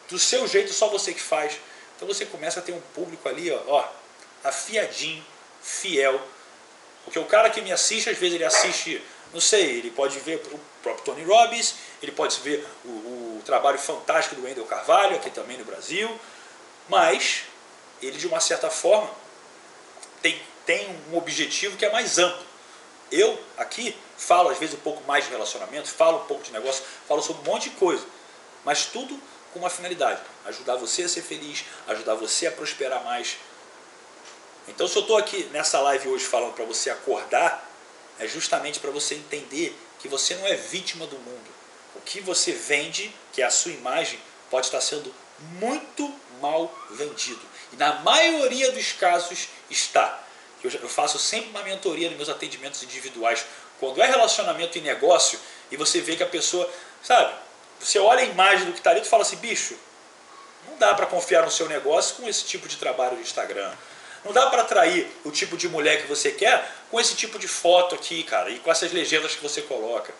do 0.08 0.18
seu 0.18 0.46
jeito 0.46 0.72
só 0.72 0.88
você 0.88 1.12
que 1.12 1.20
faz. 1.20 1.58
Então 1.96 2.08
você 2.08 2.24
começa 2.24 2.60
a 2.60 2.62
ter 2.62 2.72
um 2.72 2.80
público 2.94 3.28
ali, 3.28 3.50
ó, 3.50 3.60
ó 3.66 3.88
afiadinho, 4.44 5.24
fiel, 5.60 6.20
porque 7.08 7.18
o 7.18 7.24
cara 7.24 7.48
que 7.48 7.62
me 7.62 7.72
assiste, 7.72 8.10
às 8.10 8.18
vezes 8.18 8.34
ele 8.34 8.44
assiste, 8.44 9.02
não 9.32 9.40
sei, 9.40 9.78
ele 9.78 9.90
pode 9.90 10.18
ver 10.18 10.42
o 10.52 10.60
próprio 10.82 11.06
Tony 11.06 11.24
Robbins, 11.24 11.74
ele 12.02 12.12
pode 12.12 12.38
ver 12.40 12.68
o, 12.84 12.88
o 13.38 13.42
trabalho 13.46 13.78
fantástico 13.78 14.34
do 14.34 14.44
Wendel 14.44 14.66
Carvalho, 14.66 15.16
aqui 15.16 15.30
também 15.30 15.56
no 15.56 15.64
Brasil, 15.64 16.06
mas 16.86 17.44
ele 18.02 18.18
de 18.18 18.26
uma 18.26 18.40
certa 18.40 18.68
forma 18.68 19.10
tem, 20.20 20.38
tem 20.66 20.86
um 21.10 21.16
objetivo 21.16 21.78
que 21.78 21.86
é 21.86 21.90
mais 21.90 22.18
amplo. 22.18 22.44
Eu 23.10 23.42
aqui 23.56 23.96
falo 24.18 24.50
às 24.50 24.58
vezes 24.58 24.74
um 24.74 24.80
pouco 24.80 25.02
mais 25.04 25.24
de 25.24 25.30
relacionamento, 25.30 25.88
falo 25.88 26.18
um 26.18 26.26
pouco 26.26 26.44
de 26.44 26.52
negócio, 26.52 26.84
falo 27.08 27.22
sobre 27.22 27.40
um 27.48 27.54
monte 27.54 27.70
de 27.70 27.76
coisa, 27.76 28.04
mas 28.66 28.84
tudo 28.84 29.18
com 29.54 29.60
uma 29.60 29.70
finalidade, 29.70 30.20
ajudar 30.44 30.76
você 30.76 31.04
a 31.04 31.08
ser 31.08 31.22
feliz, 31.22 31.64
ajudar 31.86 32.16
você 32.16 32.48
a 32.48 32.52
prosperar 32.52 33.02
mais, 33.02 33.38
então, 34.68 34.86
se 34.86 34.96
eu 34.96 35.02
estou 35.02 35.16
aqui 35.16 35.44
nessa 35.52 35.80
live 35.80 36.08
hoje 36.08 36.24
falando 36.24 36.54
para 36.54 36.64
você 36.64 36.90
acordar, 36.90 37.68
é 38.18 38.26
justamente 38.26 38.80
para 38.80 38.90
você 38.90 39.14
entender 39.14 39.76
que 39.98 40.08
você 40.08 40.34
não 40.34 40.46
é 40.46 40.54
vítima 40.54 41.06
do 41.06 41.18
mundo. 41.18 41.50
O 41.94 42.00
que 42.00 42.20
você 42.20 42.52
vende, 42.52 43.14
que 43.32 43.42
é 43.42 43.44
a 43.44 43.50
sua 43.50 43.72
imagem, 43.72 44.18
pode 44.50 44.66
estar 44.66 44.80
sendo 44.80 45.14
muito 45.60 46.12
mal 46.40 46.72
vendido. 46.90 47.40
E 47.72 47.76
na 47.76 47.94
maioria 48.00 48.72
dos 48.72 48.92
casos 48.92 49.48
está. 49.70 50.24
Eu 50.62 50.88
faço 50.88 51.18
sempre 51.18 51.50
uma 51.50 51.62
mentoria 51.62 52.08
nos 52.08 52.16
meus 52.16 52.28
atendimentos 52.28 52.82
individuais. 52.82 53.44
Quando 53.78 54.02
é 54.02 54.06
relacionamento 54.06 54.76
e 54.76 54.80
negócio, 54.80 55.38
e 55.70 55.76
você 55.76 56.00
vê 56.00 56.16
que 56.16 56.22
a 56.22 56.26
pessoa, 56.26 56.68
sabe, 57.02 57.32
você 57.78 57.98
olha 57.98 58.20
a 58.20 58.24
imagem 58.24 58.66
do 58.66 58.72
que 58.72 58.78
está 58.78 58.90
ali 58.90 59.00
e 59.00 59.04
fala 59.04 59.22
assim, 59.22 59.36
bicho, 59.36 59.78
não 60.68 60.76
dá 60.78 60.94
para 60.94 61.06
confiar 61.06 61.44
no 61.44 61.50
seu 61.50 61.68
negócio 61.68 62.16
com 62.16 62.28
esse 62.28 62.44
tipo 62.44 62.66
de 62.66 62.76
trabalho 62.76 63.16
no 63.16 63.22
Instagram. 63.22 63.72
Não 64.28 64.34
dá 64.34 64.50
para 64.50 64.60
atrair 64.60 65.10
o 65.24 65.30
tipo 65.30 65.56
de 65.56 65.70
mulher 65.70 66.02
que 66.02 66.06
você 66.06 66.30
quer 66.30 66.70
com 66.90 67.00
esse 67.00 67.14
tipo 67.14 67.38
de 67.38 67.48
foto 67.48 67.94
aqui, 67.94 68.22
cara, 68.24 68.50
e 68.50 68.58
com 68.58 68.70
essas 68.70 68.92
legendas 68.92 69.34
que 69.34 69.42
você 69.42 69.62
coloca. 69.62 70.14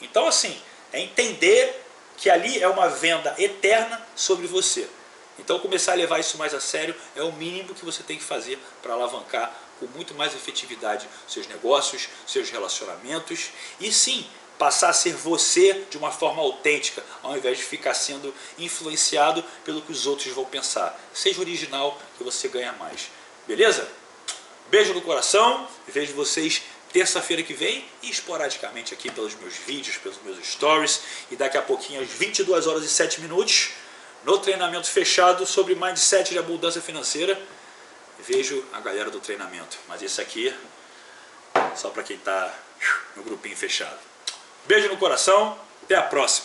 Então, 0.00 0.26
assim, 0.26 0.58
é 0.90 0.98
entender 0.98 1.84
que 2.16 2.30
ali 2.30 2.58
é 2.58 2.66
uma 2.66 2.88
venda 2.88 3.34
eterna 3.36 4.00
sobre 4.16 4.46
você. 4.46 4.88
Então, 5.38 5.58
começar 5.58 5.92
a 5.92 5.94
levar 5.94 6.18
isso 6.20 6.38
mais 6.38 6.54
a 6.54 6.60
sério 6.60 6.94
é 7.14 7.22
o 7.22 7.32
mínimo 7.32 7.74
que 7.74 7.84
você 7.84 8.02
tem 8.02 8.16
que 8.16 8.24
fazer 8.24 8.58
para 8.82 8.94
alavancar 8.94 9.54
com 9.78 9.86
muito 9.88 10.14
mais 10.14 10.34
efetividade 10.34 11.06
seus 11.28 11.46
negócios, 11.46 12.08
seus 12.26 12.48
relacionamentos 12.48 13.50
e 13.78 13.92
sim 13.92 14.26
passar 14.58 14.88
a 14.88 14.94
ser 14.94 15.12
você 15.12 15.84
de 15.90 15.98
uma 15.98 16.10
forma 16.10 16.40
autêntica, 16.40 17.04
ao 17.22 17.36
invés 17.36 17.58
de 17.58 17.64
ficar 17.64 17.92
sendo 17.92 18.32
influenciado 18.56 19.44
pelo 19.66 19.82
que 19.82 19.92
os 19.92 20.06
outros 20.06 20.32
vão 20.32 20.46
pensar. 20.46 20.98
Seja 21.12 21.40
original 21.40 22.00
que 22.16 22.24
você 22.24 22.48
ganha 22.48 22.72
mais. 22.72 23.10
Beleza? 23.46 23.86
Beijo 24.70 24.94
no 24.94 25.02
coração, 25.02 25.68
vejo 25.86 26.14
vocês 26.14 26.62
terça-feira 26.92 27.42
que 27.42 27.52
vem 27.52 27.84
e 28.02 28.10
esporadicamente 28.10 28.94
aqui 28.94 29.10
pelos 29.10 29.34
meus 29.34 29.54
vídeos, 29.54 29.96
pelos 29.98 30.20
meus 30.22 30.38
stories 30.46 31.00
e 31.30 31.36
daqui 31.36 31.58
a 31.58 31.62
pouquinho 31.62 32.00
às 32.00 32.08
22 32.08 32.66
horas 32.66 32.84
e 32.84 32.88
7 32.88 33.20
minutos 33.20 33.72
no 34.24 34.38
treinamento 34.38 34.88
fechado 34.88 35.44
sobre 35.44 35.74
mindset 35.74 36.30
de 36.30 36.38
abundância 36.38 36.80
financeira. 36.80 37.40
Vejo 38.20 38.64
a 38.72 38.80
galera 38.80 39.10
do 39.10 39.20
treinamento, 39.20 39.76
mas 39.88 40.02
esse 40.02 40.20
aqui 40.20 40.54
só 41.76 41.90
para 41.90 42.02
quem 42.02 42.16
está 42.16 42.54
no 43.16 43.22
grupinho 43.22 43.56
fechado. 43.56 43.98
Beijo 44.66 44.88
no 44.88 44.96
coração, 44.96 45.58
até 45.82 45.94
a 45.94 46.02
próxima. 46.02 46.42